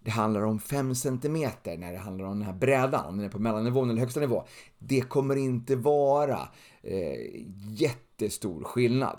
[0.00, 3.30] Det handlar om 5 cm när det handlar om den här brädan, om den är
[3.30, 4.44] på mellannivån eller högsta nivå.
[4.78, 6.48] Det kommer inte vara
[6.82, 9.18] eh, jättestor skillnad.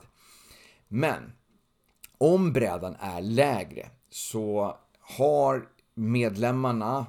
[0.88, 1.32] Men
[2.18, 7.06] om brädan är lägre så har medlemmarna,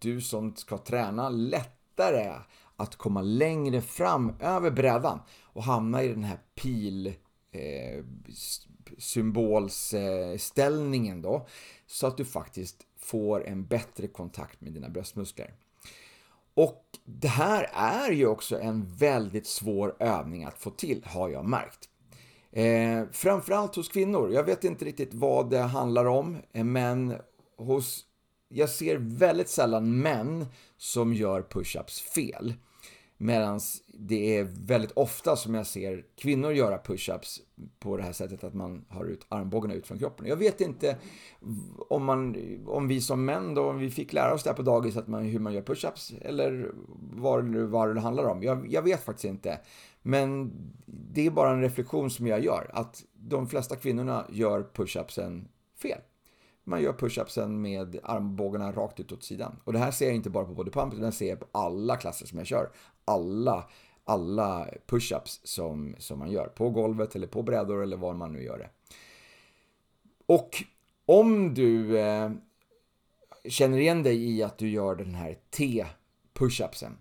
[0.00, 2.32] du som ska träna, lättare
[2.76, 7.14] att komma längre fram över brädan och hamna i den här pil
[7.54, 8.04] eh,
[11.22, 11.46] då.
[11.86, 15.54] Så att du faktiskt får en bättre kontakt med dina bröstmuskler.
[16.54, 21.44] Och det här är ju också en väldigt svår övning att få till, har jag
[21.44, 21.88] märkt.
[22.52, 24.32] Eh, framförallt hos kvinnor.
[24.32, 27.14] Jag vet inte riktigt vad det handlar om, eh, men
[27.56, 28.04] hos,
[28.48, 30.46] jag ser väldigt sällan män
[30.76, 32.54] som gör push-ups fel.
[33.16, 33.60] Medan
[33.98, 37.40] det är väldigt ofta som jag ser kvinnor göra push-ups
[37.78, 40.26] på det här sättet att man har ut armbågarna ut från kroppen.
[40.26, 40.96] Jag vet inte
[41.88, 42.36] om, man,
[42.66, 45.08] om vi som män då, om vi fick lära oss det här på dagis att
[45.08, 46.72] man, hur man gör push-ups eller
[47.12, 48.42] vad, vad det handlar om.
[48.42, 49.60] Jag, jag vet faktiskt inte.
[50.02, 50.52] Men
[50.86, 55.48] det är bara en reflektion som jag gör, att de flesta kvinnorna gör push-upsen
[55.82, 55.98] fel
[56.64, 59.56] man gör push-upsen med armbågarna rakt ut åt sidan.
[59.64, 61.96] Och det här ser jag inte bara på bodypump, utan det ser jag på alla
[61.96, 62.70] klasser som jag kör.
[63.04, 63.64] Alla,
[64.04, 66.46] alla push-ups som, som man gör.
[66.46, 68.70] På golvet eller på brädor eller var man nu gör det.
[70.26, 70.64] Och
[71.06, 72.30] om du eh,
[73.48, 76.96] känner igen dig i att du gör den här T-push-upsen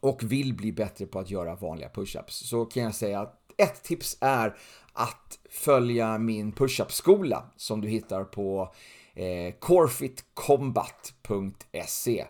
[0.00, 3.82] och vill bli bättre på att göra vanliga push-ups så kan jag säga att ett
[3.82, 4.56] tips är
[4.92, 8.74] att följa min push-up-skola som du hittar på
[9.14, 12.26] eh, corefitcombat.se.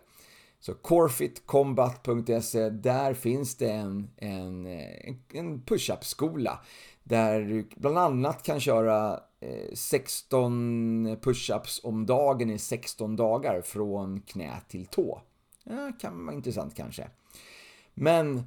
[0.66, 6.60] Så corefitcombat.se, där finns det en, en, eh, en push-up-skola
[7.02, 14.20] där du bland annat kan köra eh, 16 push-ups om dagen i 16 dagar från
[14.20, 15.22] knä till tå.
[15.64, 17.08] Ja, kan vara intressant kanske.
[17.94, 18.42] Men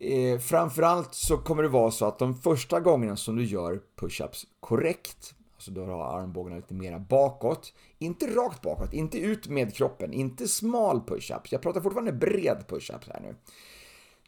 [0.00, 4.46] eh, framförallt så kommer det vara så att de första gångerna som du gör push-ups
[4.60, 10.12] korrekt, alltså du har armbågarna lite mera bakåt, inte rakt bakåt, inte ut med kroppen,
[10.12, 11.48] inte smal push-ups.
[11.50, 13.34] Jag pratar fortfarande bred push-ups här nu.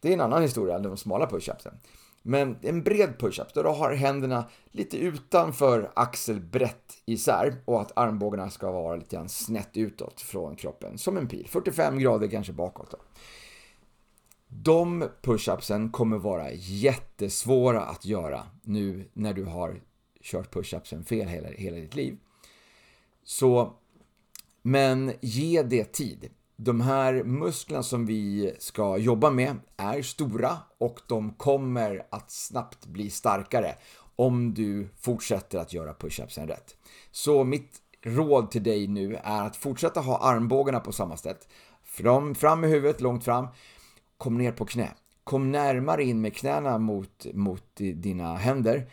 [0.00, 1.74] Det är en annan historia än de smala push-upsen.
[2.22, 8.50] Men en bred push-up, då du har händerna lite utanför axelbrett isär och att armbågarna
[8.50, 11.46] ska vara lite grann snett utåt från kroppen, som en pil.
[11.48, 12.90] 45 grader kanske bakåt.
[12.90, 12.98] Då.
[14.48, 19.80] De push-upsen kommer vara jättesvåra att göra nu när du har
[20.22, 22.18] kört push-upsen fel hela, hela ditt liv.
[23.24, 23.72] Så,
[24.62, 26.30] men ge det tid.
[26.56, 32.86] De här musklerna som vi ska jobba med är stora och de kommer att snabbt
[32.86, 33.74] bli starkare
[34.16, 36.76] om du fortsätter att göra push-upsen rätt.
[37.10, 41.48] Så mitt råd till dig nu är att fortsätta ha armbågarna på samma sätt.
[41.84, 43.46] Fram, fram med huvudet, långt fram
[44.20, 44.88] kom ner på knä.
[45.24, 48.90] Kom närmare in med knäna mot, mot dina händer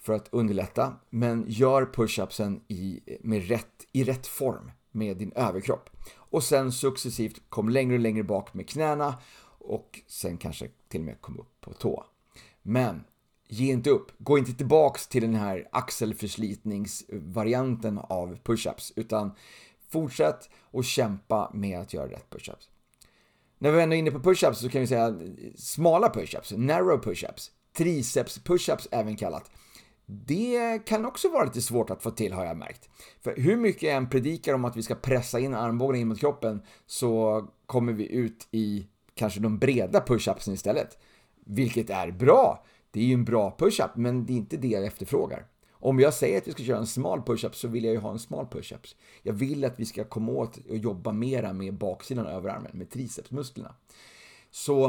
[0.00, 0.96] för att underlätta.
[1.10, 5.90] Men gör push-upsen i, med rätt, i rätt form med din överkropp.
[6.14, 9.18] Och sen successivt kom längre och längre bak med knäna
[9.58, 12.04] och sen kanske till och med kom upp på tå.
[12.62, 13.04] Men
[13.48, 14.12] ge inte upp.
[14.18, 19.32] Gå inte tillbaks till den här axelförslitningsvarianten av push-ups utan
[19.88, 22.68] fortsätt och kämpa med att göra rätt push-ups.
[23.58, 25.18] När vi ändå är inne på push-ups så kan vi säga
[25.56, 29.50] smala push-ups, narrow push-ups, triceps push-ups även kallat.
[30.10, 32.88] Det kan också vara lite svårt att få till har jag märkt.
[33.20, 36.20] För hur mycket jag än predikar om att vi ska pressa in armbågarna in mot
[36.20, 40.98] kroppen så kommer vi ut i kanske de breda push-upsen istället.
[41.44, 42.64] Vilket är bra.
[42.90, 45.46] Det är ju en bra push-up, men det är inte det jag efterfrågar.
[45.72, 48.10] Om jag säger att vi ska köra en smal push-up så vill jag ju ha
[48.10, 48.80] en smal push-up.
[49.22, 52.90] Jag vill att vi ska komma åt och jobba mera med baksidan av överarmen, med
[52.90, 53.74] tricepsmusklerna.
[54.50, 54.86] Så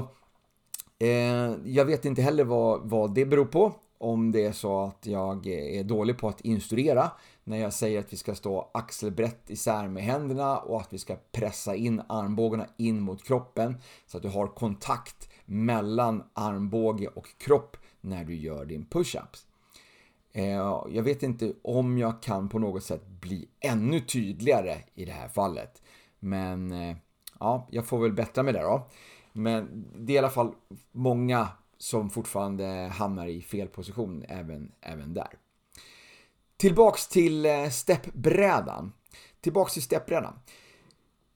[0.99, 3.73] eh, jag vet inte heller vad, vad det beror på.
[4.01, 7.11] Om det är så att jag är dålig på att instruera
[7.43, 11.15] när jag säger att vi ska stå axelbrett isär med händerna och att vi ska
[11.31, 13.77] pressa in armbågarna in mot kroppen
[14.07, 19.45] så att du har kontakt mellan armbåge och kropp när du gör din push-ups.
[20.31, 25.11] Eh, jag vet inte om jag kan på något sätt bli ännu tydligare i det
[25.11, 25.81] här fallet.
[26.19, 26.95] Men eh,
[27.39, 28.87] ja, jag får väl bättra mig där då.
[29.33, 30.51] Men det är i alla fall
[30.91, 31.47] många
[31.79, 35.29] som fortfarande hamnar i fel position även, även där.
[36.57, 38.93] Tillbaks till eh, steppbrädan.
[39.41, 40.33] Tillbaks till steppbrädan.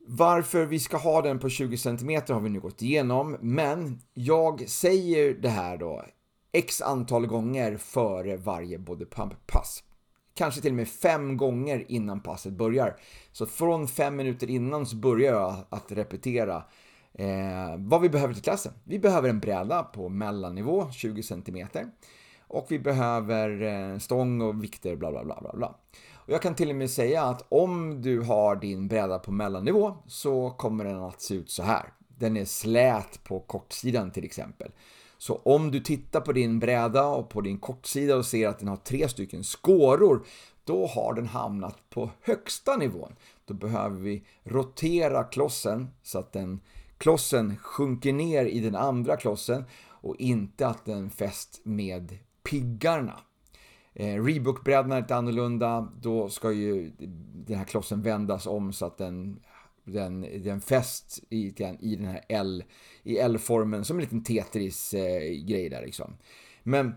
[0.08, 4.70] Varför vi ska ha den på 20 cm har vi nu gått igenom, men jag
[4.70, 6.06] säger det här då
[6.52, 9.84] x antal gånger före varje body pump-pass.
[10.36, 13.00] Kanske till och med fem gånger innan passet börjar.
[13.32, 16.64] Så från fem minuter innan så börjar jag att repetera
[17.14, 18.74] eh, vad vi behöver till klassen.
[18.84, 21.68] Vi behöver en bräda på mellannivå, 20 cm.
[22.48, 25.76] Och vi behöver eh, stång och vikter, bla bla bla bla.
[26.14, 29.98] Och jag kan till och med säga att om du har din bräda på mellannivå
[30.08, 31.94] så kommer den att se ut så här.
[32.18, 34.72] Den är slät på kortsidan till exempel.
[35.18, 38.68] Så om du tittar på din bräda och på din kortsida och ser att den
[38.68, 40.26] har tre stycken skåror,
[40.64, 43.16] då har den hamnat på högsta nivån.
[43.46, 46.60] Då behöver vi rotera klossen så att den
[47.04, 53.20] klossen sjunker ner i den andra klossen och inte att den fäst med piggarna.
[53.94, 55.92] Eh, Rebook-brädan är lite annorlunda.
[56.02, 56.92] Då ska ju
[57.46, 59.40] den här klossen vändas om så att den,
[59.84, 62.64] den, den fäst i, i den här L,
[63.04, 66.18] i L-formen som en liten Tetris-grej eh, där liksom.
[66.64, 66.96] Men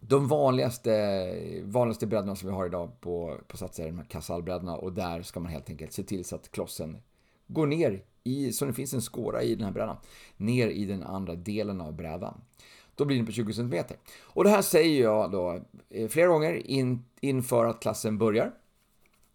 [0.00, 1.34] de vanligaste,
[1.64, 5.22] vanligaste brädorna som vi har idag på, på Sats är de här Casall-brädorna och där
[5.22, 7.02] ska man helt enkelt se till så att klossen
[7.46, 9.96] går ner i, så det finns en skåra i den här brädan,
[10.36, 12.40] ner i den andra delen av brädan.
[12.94, 13.84] Då blir den på 20 cm.
[14.22, 15.60] Och det här säger jag då
[15.90, 18.52] eh, flera gånger in, inför att klassen börjar.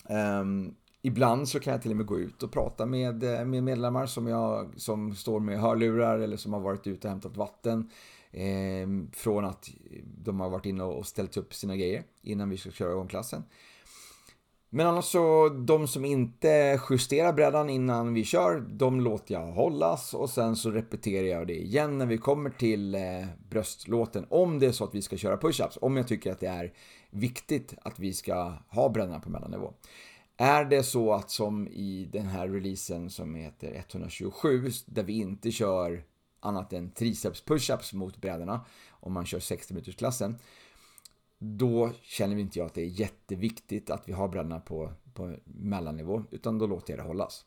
[0.10, 3.64] Um, ibland så kan jag till och med gå ut och prata med, eh, med
[3.64, 7.90] medlemmar som, jag, som står med hörlurar eller som har varit ute och hämtat vatten.
[8.32, 9.70] Eh, från att
[10.04, 13.44] de har varit inne och ställt upp sina grejer innan vi ska köra igång klassen.
[14.70, 20.14] Men annars så, de som inte justerar brädan innan vi kör, de låter jag hållas
[20.14, 23.02] och sen så repeterar jag det igen när vi kommer till eh,
[23.50, 24.26] bröstlåten.
[24.30, 26.74] Om det är så att vi ska köra pushups, om jag tycker att det är
[27.10, 29.74] viktigt att vi ska ha brädan på mellannivå.
[30.38, 35.52] Är det så att som i den här releasen som heter 127, där vi inte
[35.52, 36.04] kör
[36.40, 40.36] annat än triceps pushups mot brädorna, om man kör 60 minuters klassen
[41.40, 45.36] då känner vi inte jag att det är jätteviktigt att vi har brädorna på, på
[45.46, 47.46] mellannivå, utan då låter jag det hållas.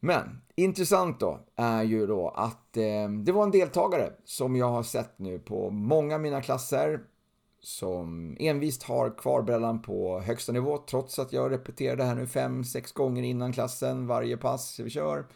[0.00, 4.82] Men intressant då är ju då att eh, det var en deltagare som jag har
[4.82, 7.00] sett nu på många av mina klasser
[7.60, 12.26] som envist har kvar brädan på högsta nivå trots att jag repeterar det här nu
[12.26, 15.26] fem, sex gånger innan klassen varje pass vi kör.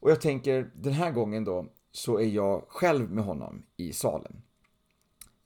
[0.00, 4.42] Och jag tänker den här gången då så är jag själv med honom i salen.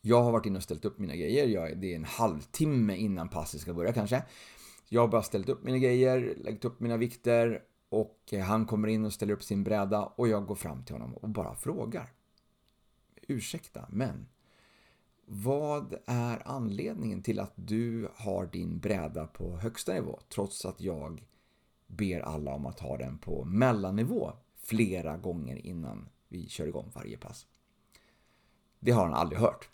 [0.00, 1.46] Jag har varit inne och ställt upp mina grejer.
[1.46, 4.22] Jag, det är en halvtimme innan passet ska börja kanske.
[4.88, 8.88] Jag har bara ställt upp mina grejer, lagt upp mina vikter och eh, han kommer
[8.88, 12.12] in och ställer upp sin bräda och jag går fram till honom och bara frågar.
[13.28, 14.28] Ursäkta, men
[15.26, 21.24] vad är anledningen till att du har din bräda på högsta nivå trots att jag
[21.86, 27.16] ber alla om att ha den på mellannivå flera gånger innan vi kör igång varje
[27.16, 27.46] pass?
[28.80, 29.70] Det har han aldrig hört.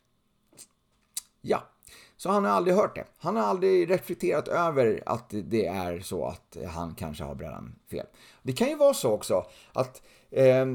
[1.49, 1.63] Ja,
[2.17, 3.05] så han har aldrig hört det.
[3.19, 8.07] Han har aldrig reflekterat över att det är så att han kanske har brädan fel.
[8.43, 10.67] Det kan ju vara så också att eh,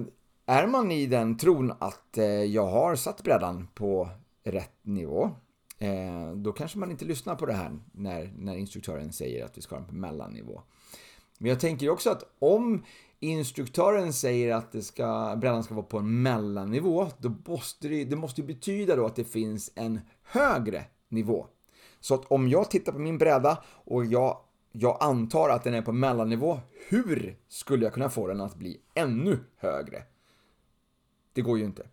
[0.46, 4.10] är man i den tron att eh, jag har satt brädan på
[4.44, 5.30] rätt nivå,
[5.78, 9.62] eh, då kanske man inte lyssnar på det här när, när instruktören säger att vi
[9.62, 10.62] ska ha den på mellannivå.
[11.38, 12.84] Men jag tänker också att om
[13.22, 18.16] instruktören säger att det ska, brädan ska vara på en mellannivå, då måste det, det
[18.16, 21.48] måste betyda då att det finns en högre nivå.
[22.00, 24.38] Så att om jag tittar på min bräda och jag,
[24.72, 26.60] jag antar att den är på mellannivå,
[26.90, 30.04] hur skulle jag kunna få den att bli ännu högre?
[31.34, 31.88] Det går ju inte.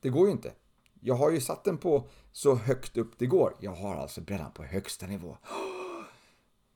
[0.00, 0.52] Det går ju inte.
[1.00, 3.56] Jag har ju satt den på så högt upp det går.
[3.60, 5.36] Jag har alltså brädan på högsta nivå.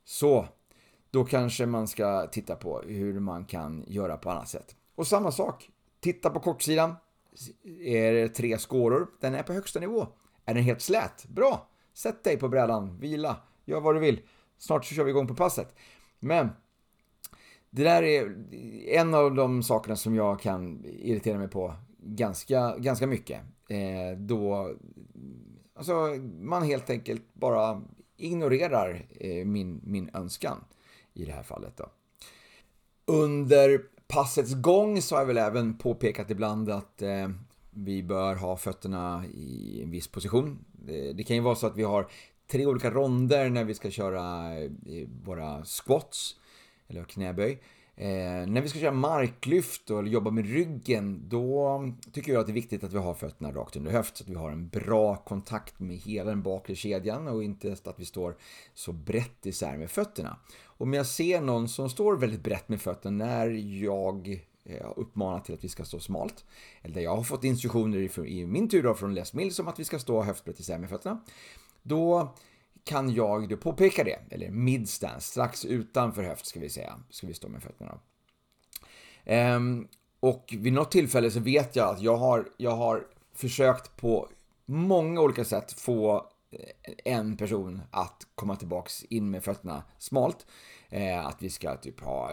[0.05, 0.49] Så,
[1.11, 4.77] då kanske man ska titta på hur man kan göra på annat sätt.
[4.95, 6.95] Och samma sak, titta på kortsidan.
[7.81, 9.09] Är det tre skåror?
[9.21, 10.07] Den är på högsta nivå.
[10.45, 11.27] Är den helt slät?
[11.29, 11.69] Bra!
[11.95, 14.21] Sätt dig på brädan, vila, gör vad du vill.
[14.59, 15.75] Snart så kör vi igång på passet.
[16.21, 16.49] Men
[17.71, 18.35] det där är
[18.89, 23.41] en av de sakerna som jag kan irritera mig på ganska, ganska mycket.
[23.69, 24.75] Eh, då
[25.75, 25.95] alltså,
[26.41, 27.83] man helt enkelt bara
[28.17, 30.65] ignorerar eh, min, min önskan
[31.17, 31.77] i det här fallet.
[31.77, 31.91] Då.
[33.07, 37.29] Under passets gång så har jag väl även påpekat ibland att eh,
[37.71, 40.65] vi bör ha fötterna i en viss position.
[41.15, 42.07] Det kan ju vara så att vi har
[42.51, 44.71] tre olika ronder när vi ska köra eh,
[45.25, 46.37] våra squats,
[46.89, 47.61] eller knäböj.
[47.99, 52.53] Eh, när vi ska köra marklyft och jobba med ryggen, då tycker jag att det
[52.53, 55.17] är viktigt att vi har fötterna rakt under höft så att vi har en bra
[55.17, 58.37] kontakt med hela den bakre kedjan och inte att vi står
[58.75, 60.37] så brett isär med fötterna.
[60.79, 63.49] Om jag ser någon som står väldigt brett med fötterna när
[63.83, 66.45] jag eh, uppmanar till att vi ska stå smalt,
[66.83, 69.85] eller jag har fått instruktioner i min tur då från Les Mills om att vi
[69.85, 71.21] ska stå höftbrett isär med fötterna,
[71.83, 72.35] då
[72.85, 77.35] kan jag då påpeka det, eller midstance, strax utanför höft ska vi säga, ska vi
[77.35, 77.99] stå med fötterna.
[79.25, 79.89] Ehm,
[80.21, 84.29] och vid något tillfälle så vet jag att jag har, jag har försökt på
[84.67, 86.27] många olika sätt få
[87.05, 90.47] en person att komma tillbaks in med fötterna smalt.
[90.89, 92.31] Eh, att vi ska typ ha,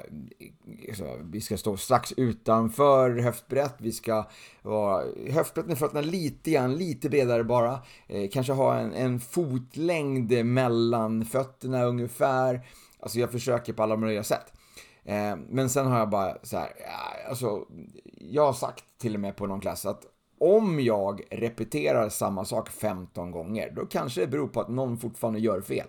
[0.93, 4.29] så, vi ska stå strax utanför höftbrett, vi ska
[4.61, 7.79] vara höftbrett med fötterna lite grann, lite bredare bara.
[8.07, 12.65] Eh, kanske ha en, en fotlängd mellan fötterna ungefär.
[12.99, 14.53] Alltså jag försöker på alla möjliga sätt.
[15.03, 16.69] Eh, men sen har jag bara så här,
[17.29, 17.65] alltså,
[18.17, 20.05] jag har sagt till och med på någon klass att
[20.43, 25.39] om jag repeterar samma sak 15 gånger, då kanske det beror på att någon fortfarande
[25.39, 25.87] gör fel.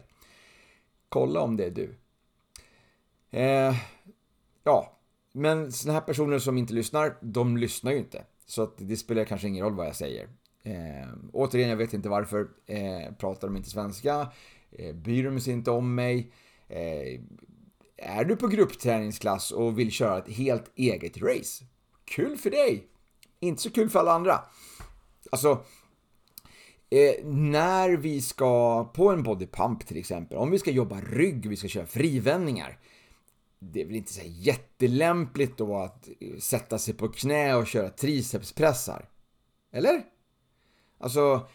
[1.09, 1.95] Kolla om det är du.
[3.31, 3.75] Eh,
[4.65, 4.99] ja,
[5.33, 8.25] men sådana här personer som inte lyssnar, de lyssnar ju inte.
[8.47, 10.29] Så att det spelar kanske ingen roll vad jag säger.
[10.63, 12.49] Eh, återigen, jag vet inte varför.
[12.67, 14.33] Eh, pratar de inte svenska?
[14.71, 16.33] Eh, bryr de sig inte om mig?
[16.69, 17.21] Eh,
[17.97, 21.65] är du på gruppträningsklass och vill köra ett helt eget race?
[22.05, 22.94] Kul för dig!
[23.45, 24.41] Inte så kul för alla andra.
[25.33, 25.65] Alltså,
[26.91, 31.57] eh, när vi ska på en bodypump till exempel, om vi ska jobba rygg, vi
[31.57, 32.79] ska köra frivändningar.
[33.59, 37.89] Det är väl inte så jättelämpligt då att eh, sätta sig på knä och köra
[37.89, 39.09] tricepspressar?
[39.73, 40.03] Eller?
[40.99, 41.49] Alltså,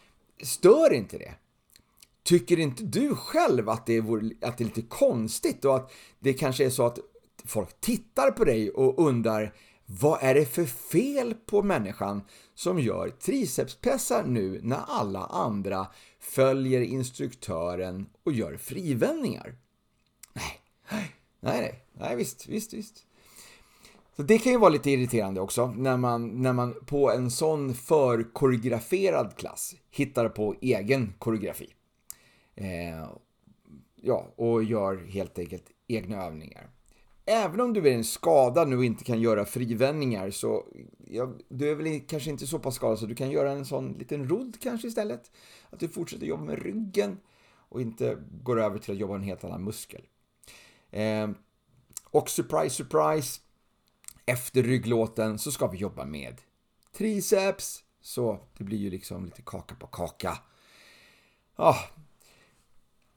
[0.44, 1.34] stör inte det?
[2.24, 6.34] Tycker inte du själv att det, vore, att det är lite konstigt och att det
[6.34, 7.00] kanske är så att
[7.46, 9.54] folk tittar på dig och undrar
[9.92, 12.22] vad är det för fel på människan
[12.56, 15.88] som gör tricepspressar nu när alla andra
[16.20, 19.56] följer instruktören och gör frivändningar?
[20.34, 20.62] Nej,
[20.92, 23.06] nej, nej, nej visst, visst, visst.
[24.16, 27.74] Så det kan ju vara lite irriterande också när man, när man på en sån
[27.74, 31.74] förkoreograferad klass hittar på egen koreografi.
[32.56, 33.10] Eh,
[33.96, 36.70] ja, och gör helt enkelt egna övningar
[37.30, 40.66] även om du är en skadad nu och inte kan göra frivändningar så
[41.08, 43.94] ja, du är väl kanske inte så pass skadad så du kan göra en sån
[43.94, 45.32] liten rodd kanske istället.
[45.70, 47.18] Att du fortsätter jobba med ryggen
[47.70, 50.02] och inte går över till att jobba en helt annan muskel.
[50.92, 51.30] Eh,
[52.04, 53.42] och surprise, surprise,
[54.26, 56.42] efter rygglåten så ska vi jobba med
[56.98, 57.84] triceps.
[58.02, 60.38] Så det blir ju liksom lite kaka på kaka.
[61.56, 61.78] Ah,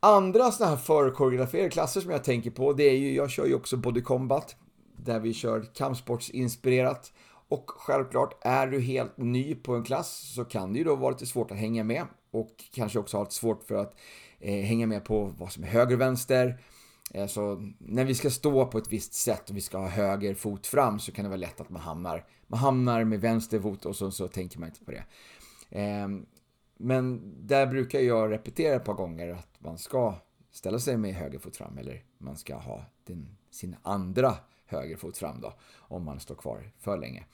[0.04, 3.54] Andra sådana här förkoreograferade klasser som jag tänker på, det är ju, jag kör ju
[3.54, 4.56] också Body Combat,
[4.96, 7.12] där vi kör kampsportsinspirerat.
[7.48, 11.10] Och självklart, är du helt ny på en klass så kan det ju då vara
[11.10, 12.06] lite svårt att hänga med.
[12.30, 13.94] Och kanske också ha lite svårt för att
[14.40, 16.60] eh, hänga med på vad som är höger och vänster.
[17.14, 20.34] Eh, så när vi ska stå på ett visst sätt och vi ska ha höger
[20.34, 23.86] fot fram så kan det vara lätt att man hamnar, man hamnar med vänster fot
[23.86, 25.04] och så, så tänker man inte på det.
[25.80, 26.08] Eh,
[26.76, 30.14] men där brukar jag repetera ett par gånger att man ska
[30.50, 34.34] ställa sig med höger fot fram eller man ska ha den, sin andra
[34.66, 37.24] höger fot fram då, om man står kvar för länge.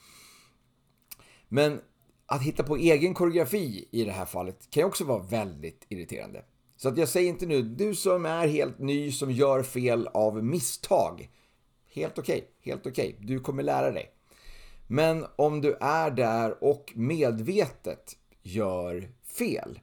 [1.48, 1.80] Men
[2.26, 6.44] att hitta på egen koreografi i det här fallet kan ju också vara väldigt irriterande.
[6.76, 10.44] Så att jag säger inte nu, du som är helt ny, som gör fel av
[10.44, 11.30] misstag.
[11.94, 13.14] Helt okej, okay, helt okej.
[13.14, 13.26] Okay.
[13.26, 14.12] Du kommer lära dig.
[14.86, 19.80] Men om du är där och medvetet gör fel.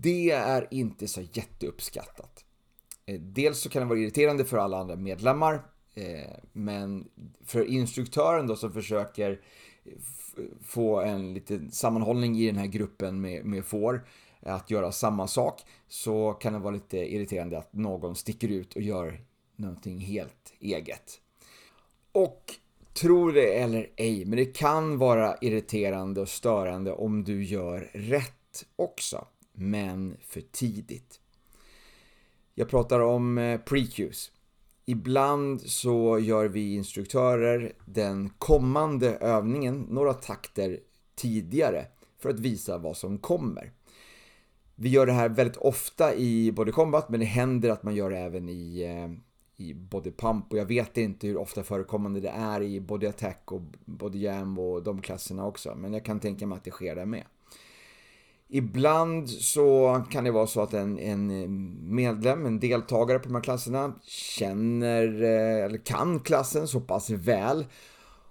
[0.00, 2.44] Det är inte så jätteuppskattat.
[3.06, 5.62] Eh, dels så kan det vara irriterande för alla andra medlemmar,
[5.94, 7.08] eh, men
[7.44, 9.40] för instruktören då som försöker
[9.84, 9.92] eh,
[10.62, 14.06] få en liten sammanhållning i den här gruppen med, med får
[14.40, 18.82] att göra samma sak så kan det vara lite irriterande att någon sticker ut och
[18.82, 19.20] gör
[19.56, 21.20] någonting helt eget.
[22.12, 22.54] Och
[23.00, 28.64] Tro det eller ej, men det kan vara irriterande och störande om du gör rätt
[28.76, 29.26] också,
[29.58, 31.20] men för tidigt.
[32.54, 34.30] Jag pratar om eh, pre-cues.
[34.84, 40.80] Ibland så gör vi instruktörer den kommande övningen några takter
[41.14, 41.86] tidigare
[42.18, 43.72] för att visa vad som kommer.
[44.74, 48.10] Vi gör det här väldigt ofta i Body Combat, men det händer att man gör
[48.10, 49.08] det även i, eh,
[49.66, 53.52] i body pump och jag vet inte hur ofta förekommande det är i body attack
[53.52, 55.74] och body jam och de klasserna också.
[55.74, 57.24] Men jag kan tänka mig att det sker där med.
[58.50, 63.42] Ibland så kan det vara så att en, en medlem, en deltagare på de här
[63.42, 67.66] klasserna känner eh, eller kan klassen så pass väl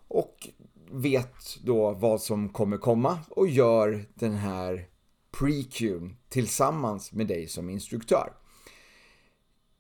[0.08, 0.50] och
[0.92, 4.88] vet då vad som kommer komma och gör den här
[5.32, 8.34] pre-cue tillsammans med dig som instruktör.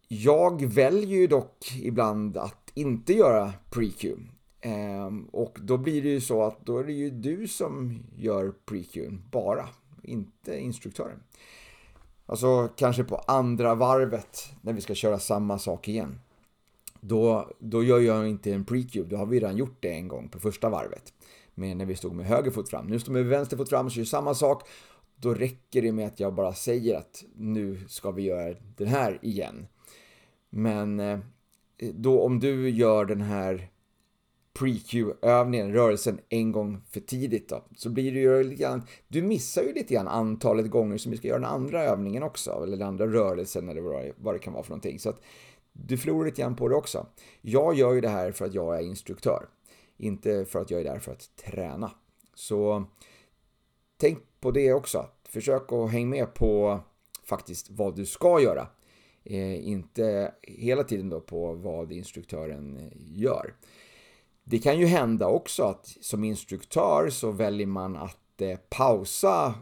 [0.07, 4.27] Jag väljer ju dock ibland att inte göra pre-cue.
[4.61, 8.53] Ehm, och då blir det ju så att då är det ju du som gör
[8.65, 9.69] pre-cue bara,
[10.07, 11.23] inte instruktören.
[12.25, 16.19] Alltså kanske på andra varvet när vi ska köra samma sak igen.
[17.01, 20.29] Då, då gör jag inte en pre-cube, då har vi redan gjort det en gång
[20.29, 21.13] på första varvet.
[21.55, 22.87] Men när vi stod med höger fot fram.
[22.87, 24.67] Nu står vi med vänster fot fram och kör samma sak.
[25.15, 29.19] Då räcker det med att jag bara säger att nu ska vi göra den här
[29.21, 29.67] igen.
[30.49, 31.19] Men eh,
[31.93, 33.69] då om du gör den här
[34.59, 39.63] pre-Q-övningen, rörelsen, en gång för tidigt då, så blir det ju lite grann, du missar
[39.63, 42.87] ju lite grann antalet gånger som vi ska göra den andra övningen också, eller den
[42.87, 44.99] andra rörelsen eller vad det kan vara för någonting.
[44.99, 45.21] Så att
[45.71, 47.05] du förlorar lite grann på det också.
[47.41, 49.45] Jag gör ju det här för att jag är instruktör,
[49.97, 51.91] inte för att jag är där för att träna.
[52.35, 52.85] Så
[53.97, 55.05] tänk på det också.
[55.29, 56.79] Försök att hänga med på
[57.23, 58.67] faktiskt vad du ska göra
[59.29, 63.53] Eh, inte hela tiden då på vad instruktören eh, gör.
[64.49, 69.53] Det kan ju hända också att som instruktör så väljer man att eh, pausa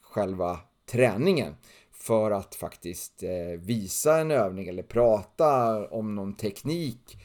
[0.00, 1.54] själva träningen
[1.92, 7.18] för att faktiskt eh, visa en övning eller prata om någon teknik.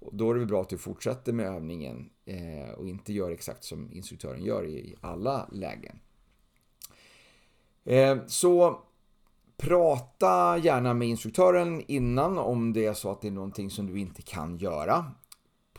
[0.00, 3.64] Och då är det bra att du fortsätter med övningen eh, och inte gör exakt
[3.64, 6.00] som instruktören gör i alla lägen.
[7.84, 8.82] Eh, så
[9.60, 13.98] Prata gärna med instruktören innan om det är så att det är någonting som du
[13.98, 15.04] inte kan göra.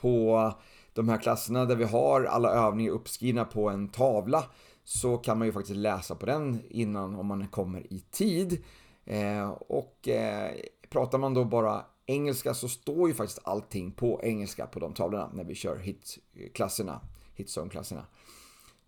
[0.01, 0.53] På
[0.93, 4.43] de här klasserna där vi har alla övningar uppskrivna på en tavla
[4.83, 8.63] så kan man ju faktiskt läsa på den innan om man kommer i tid.
[9.05, 10.51] Eh, och eh,
[10.89, 15.31] pratar man då bara engelska så står ju faktiskt allting på engelska på de tavlorna
[15.33, 17.01] när vi kör hitklasserna,
[17.35, 18.05] hitzone-klasserna.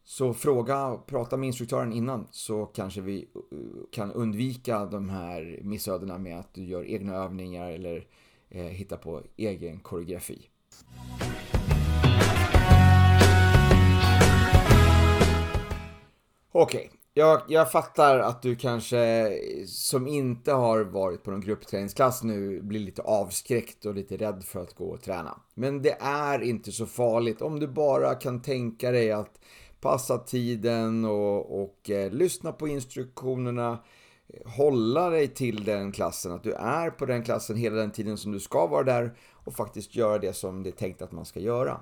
[0.04, 3.58] Så fråga, prata med instruktören innan så kanske vi eh,
[3.92, 8.08] kan undvika de här missödena med att du gör egna övningar eller
[8.50, 10.50] eh, hittar på egen koreografi.
[16.56, 16.98] Okej, okay.
[17.14, 19.34] jag, jag fattar att du kanske
[19.68, 24.62] som inte har varit på någon gruppträningsklass nu blir lite avskräckt och lite rädd för
[24.62, 25.42] att gå och träna.
[25.54, 29.40] Men det är inte så farligt om du bara kan tänka dig att
[29.82, 33.84] passa tiden och, och eh, lyssna på instruktionerna.
[34.46, 38.32] Hålla dig till den klassen, att du är på den klassen hela den tiden som
[38.32, 41.40] du ska vara där och faktiskt göra det som det är tänkt att man ska
[41.40, 41.80] göra.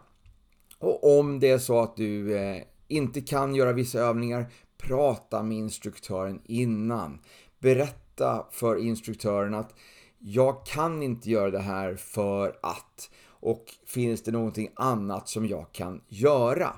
[0.80, 5.58] Och om det är så att du eh, inte kan göra vissa övningar, prata med
[5.58, 7.20] instruktören innan.
[7.60, 9.74] Berätta för instruktören att
[10.20, 13.10] jag kan inte göra det här för att
[13.42, 16.74] och finns det någonting annat som jag kan göra?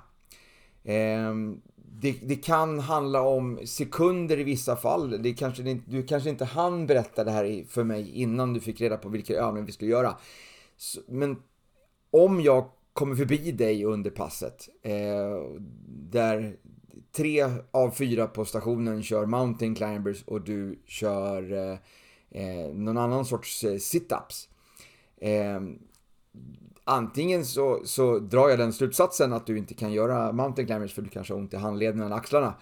[0.83, 1.61] Ehm,
[2.03, 5.21] det, det, kan handla om sekunder i vissa fall.
[5.23, 8.97] Det kanske, du kanske inte hann berätta det här för mig innan du fick reda
[8.97, 10.17] på vilka övningar vi skulle göra.
[11.07, 11.37] Men
[12.11, 14.91] om jag kommer förbi dig under passet, eh,
[16.11, 16.55] där
[17.11, 21.77] tre av fyra på stationen kör mountain climbers och du kör eh,
[22.41, 24.47] eh någon annan sorts eh, sit-ups.
[25.17, 25.61] Eh,
[26.83, 31.01] antingen så, så drar jag den slutsatsen att du inte kan göra mountain climbers för
[31.01, 32.53] du kanske har ont i handlederna eller axlarna.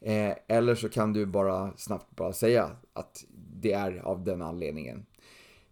[0.00, 3.24] Eh, eller så kan du bara snabbt bara säga att
[3.60, 5.06] det är av den anledningen.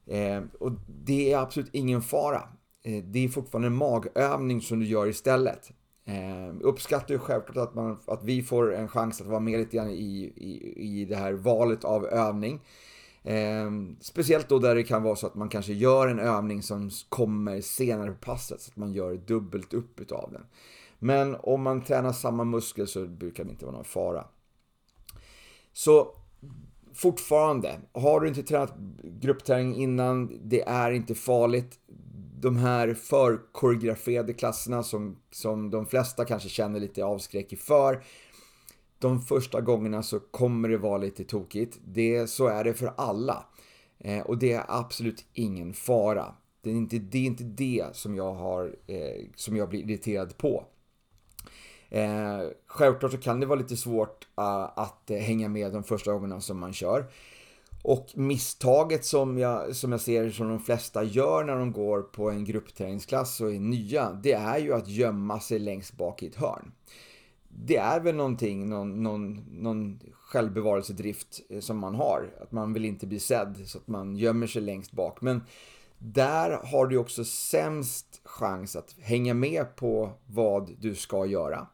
[0.07, 2.43] Eh, och det är absolut ingen fara.
[2.83, 5.73] Eh, det är fortfarande en magövning som du gör istället.
[6.05, 9.77] Eh, uppskattar ju självklart att, man, att vi får en chans att vara med lite
[9.77, 12.61] grann i, i, i det här valet av övning.
[13.23, 13.71] Eh,
[14.01, 17.61] speciellt då där det kan vara så att man kanske gör en övning som kommer
[17.61, 20.47] senare på passet, så att man gör dubbelt upp utav den.
[20.99, 24.25] Men om man tränar samma muskel så brukar det inte vara någon fara.
[25.73, 26.15] Så
[26.95, 31.79] fortfarande, har du inte tränat gruppträning innan, det är inte farligt.
[32.41, 38.03] De här förkoreograferade klasserna som, som de flesta kanske känner lite avskräck för,
[39.01, 41.79] de första gångerna så kommer det vara lite tokigt.
[41.85, 43.45] Det, så är det för alla.
[43.99, 46.35] Eh, och det är absolut ingen fara.
[46.63, 50.37] Det är inte det, är inte det som, jag har, eh, som jag blir irriterad
[50.37, 50.65] på.
[51.89, 54.45] Eh, självklart så kan det vara lite svårt uh,
[54.79, 57.11] att uh, hänga med de första gångerna som man kör.
[57.83, 62.31] Och misstaget som jag, som jag ser som de flesta gör när de går på
[62.31, 66.35] en gruppträningsklass och är nya, det är ju att gömma sig längst bak i ett
[66.35, 66.73] hörn.
[67.55, 72.35] Det är väl någonting, någon, någon, någon självbevarelsedrift eh, som man har.
[72.43, 75.21] Att man vill inte bli sedd så att man gömmer sig längst bak.
[75.21, 75.43] Men
[75.99, 81.67] där har du också sämst chans att hänga med på vad du ska göra.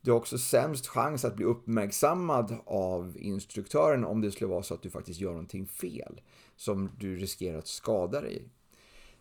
[0.00, 4.74] Du har också sämst chans att bli uppmärksammad av instruktören om det skulle vara så
[4.74, 6.20] att du faktiskt gör någonting fel
[6.56, 8.48] som du riskerar att skada dig.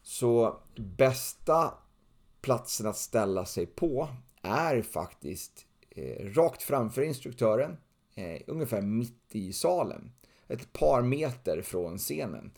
[0.02, 1.74] Så bästa
[2.42, 4.08] platsen att ställa sig på
[4.42, 5.66] är faktiskt
[6.00, 7.78] Eh, rakt framför instruktören,
[8.16, 10.12] eh, ungefär mitt i salen.
[10.48, 12.52] Ett par meter från scenen.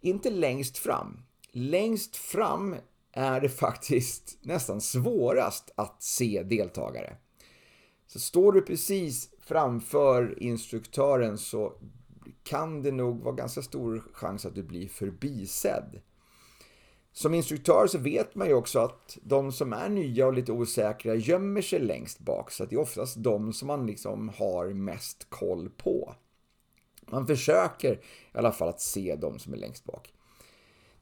[0.00, 1.22] Inte längst fram.
[1.52, 2.76] Längst fram
[3.12, 7.16] är det faktiskt nästan svårast att se deltagare.
[8.06, 11.72] Så står du precis framför instruktören så
[12.42, 16.00] kan det nog vara ganska stor chans att du blir förbisedd.
[17.18, 21.14] Som instruktör så vet man ju också att de som är nya och lite osäkra
[21.14, 22.50] gömmer sig längst bak.
[22.50, 26.14] Så att det är oftast de som man liksom har mest koll på.
[27.10, 27.98] Man försöker i
[28.32, 30.12] alla fall att se de som är längst bak.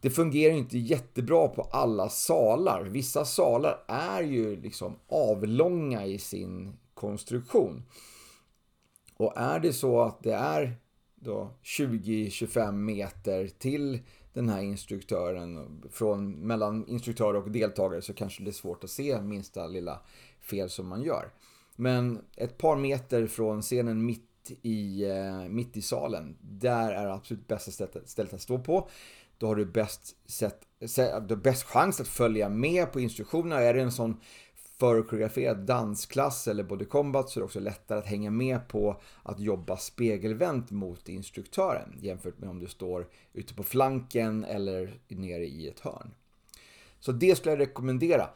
[0.01, 2.82] Det fungerar inte jättebra på alla salar.
[2.82, 7.82] Vissa salar är ju liksom avlånga i sin konstruktion.
[9.16, 10.76] Och är det så att det är
[11.62, 14.01] 20-25 meter till
[14.36, 19.20] den här instruktören, från, mellan instruktör och deltagare så kanske det är svårt att se
[19.20, 20.00] minsta lilla
[20.40, 21.30] fel som man gör.
[21.76, 27.48] Men ett par meter från scenen mitt i, eh, mitt i salen, där är absolut
[27.48, 28.88] bästa stället att stå på.
[29.38, 30.60] Då har du bäst, sätt,
[31.36, 33.60] bäst chans att följa med på instruktionerna.
[33.60, 34.20] Är det en sån
[34.78, 39.40] förkoreograferad dansklass eller body combat så är det också lättare att hänga med på att
[39.40, 45.69] jobba spegelvänt mot instruktören jämfört med om du står ute på flanken eller nere i
[45.69, 46.11] ett hörn.
[47.01, 48.28] Så det skulle jag rekommendera.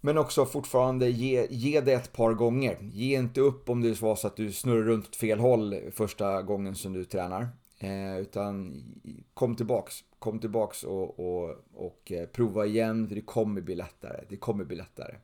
[0.00, 2.78] Men också fortfarande ge, ge det ett par gånger.
[2.92, 6.42] Ge inte upp om det var så att du snurrar runt åt fel håll första
[6.42, 7.48] gången som du tränar.
[7.78, 8.82] Eh, utan
[9.34, 14.24] kom tillbaks, kom tillbaks och, och, och eh, prova igen, för det kommer bli lättare.
[14.28, 15.14] Det kommer bli lättare.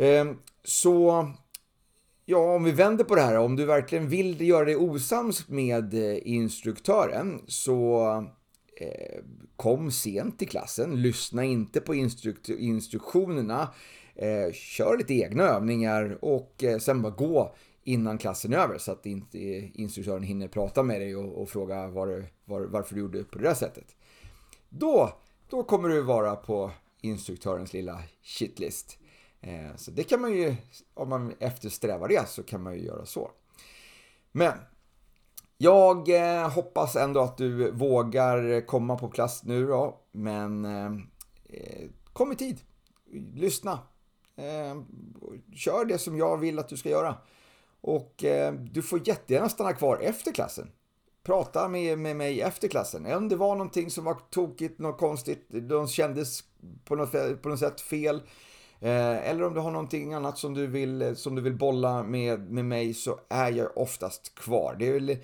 [0.00, 1.28] Ehm, så,
[2.24, 5.94] ja, om vi vänder på det här, om du verkligen vill göra dig osams med
[5.94, 8.06] eh, instruktören så
[8.80, 9.24] eh,
[9.56, 13.74] kom sent till klassen, lyssna inte på instruk instruktionerna,
[14.14, 17.54] eh, kör lite egna övningar och eh, sen bara gå
[17.84, 21.48] innan klassen är över så att inte eh, instruktören hinner prata med dig och, och
[21.48, 23.96] fråga var, var, varför du gjorde på det där sättet.
[24.68, 25.12] Då,
[25.50, 26.70] då kommer du vara på
[27.00, 28.99] instruktörens lilla shitlist.
[29.40, 30.56] Eh, så det kan man ju,
[30.94, 33.30] om man eftersträvar det så kan man ju göra så.
[34.32, 34.52] Men
[35.58, 42.32] jag eh, hoppas ändå att du vågar komma på klass nu då, men eh, kom
[42.32, 42.60] i tid.
[43.34, 43.78] Lyssna.
[45.54, 47.16] Kör det som jag vill att du ska göra.
[47.80, 48.24] Och
[48.70, 50.70] du får jättegärna stanna kvar efter klassen.
[51.22, 53.06] Prata med, med mig efter klassen.
[53.06, 56.44] Om det var någonting som var tokigt, något konstigt, de kändes
[56.84, 58.22] på något, på något sätt fel
[58.80, 62.02] Eh, eller om du har någonting annat som du vill, eh, som du vill bolla
[62.02, 64.76] med, med mig så är jag oftast kvar.
[64.78, 65.16] Det är väl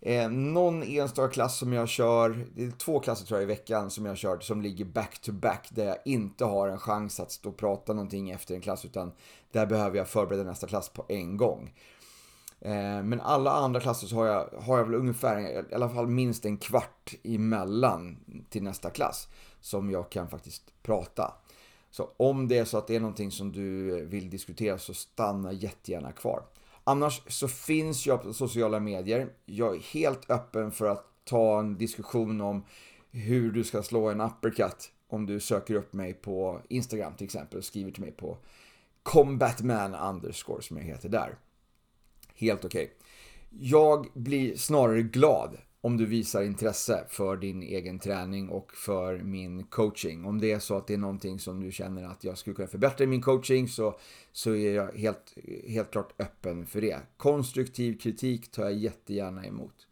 [0.00, 3.90] eh, någon enstaka klass som jag kör, det är två klasser tror jag i veckan
[3.90, 7.32] som jag kör som ligger back to back där jag inte har en chans att
[7.32, 9.12] stå och prata någonting efter en klass utan
[9.52, 11.72] där behöver jag förbereda nästa klass på en gång.
[12.60, 15.40] Eh, men alla andra klasser så har jag, har jag väl ungefär,
[15.70, 18.16] i alla fall minst en kvart emellan
[18.50, 19.28] till nästa klass
[19.60, 21.34] som jag kan faktiskt prata.
[21.92, 25.52] Så om det är så att det är någonting som du vill diskutera så stanna
[25.52, 26.44] jättegärna kvar.
[26.84, 29.32] Annars så finns jag på sociala medier.
[29.44, 32.64] Jag är helt öppen för att ta en diskussion om
[33.10, 37.58] hur du ska slå en uppercut om du söker upp mig på Instagram till exempel
[37.58, 38.38] och skriver till mig på
[39.02, 41.38] combatman underscore som jag heter där.
[42.34, 42.84] Helt okej.
[42.84, 42.96] Okay.
[43.68, 49.64] Jag blir snarare glad om du visar intresse för din egen träning och för min
[49.64, 50.24] coaching.
[50.24, 52.68] Om det är så att det är någonting som du känner att jag skulle kunna
[52.68, 53.98] förbättra i min coaching så,
[54.32, 55.34] så är jag helt,
[55.68, 56.98] helt klart öppen för det.
[57.16, 59.86] Konstruktiv kritik tar jag jättegärna emot.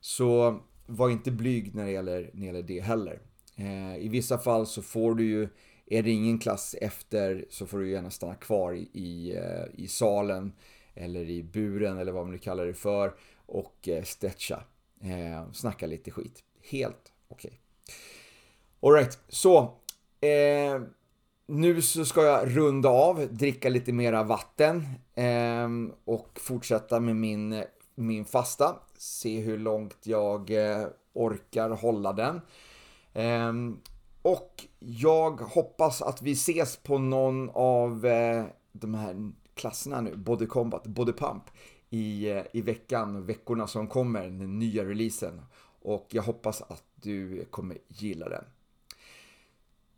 [0.00, 3.20] Så var inte blyg när det gäller, när det, gäller det heller.
[3.56, 5.48] Eh, I vissa fall så får du ju,
[5.86, 9.88] är det ingen klass efter så får du gärna stanna kvar i, i, eh, i
[9.88, 10.52] salen
[10.94, 13.14] eller i buren eller vad man nu kallar det för
[13.46, 14.64] och eh, stretcha.
[15.00, 16.44] Eh, snacka lite skit.
[16.70, 17.48] Helt okej.
[17.48, 17.58] Okay.
[18.80, 19.58] Alright, så.
[20.20, 20.82] Eh,
[21.46, 25.68] nu så ska jag runda av, dricka lite mera vatten eh,
[26.04, 27.64] och fortsätta med min
[27.94, 28.76] min fasta.
[28.96, 32.40] Se hur långt jag eh, orkar hålla den.
[33.12, 33.80] Ehm,
[34.22, 40.46] och jag hoppas att vi ses på någon av eh, de här klasserna nu, Body
[40.46, 41.42] Combat, Body Pump,
[41.94, 45.42] i, eh, i veckan, veckorna som kommer, den nya releasen.
[45.82, 48.44] Och jag hoppas att du kommer gilla den.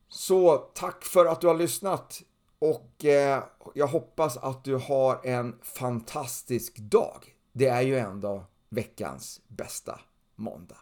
[0.09, 2.23] Så tack för att du har lyssnat
[2.59, 3.44] och eh,
[3.74, 7.35] jag hoppas att du har en fantastisk dag.
[7.52, 10.01] Det är ju ändå veckans bästa
[10.35, 10.78] måndag.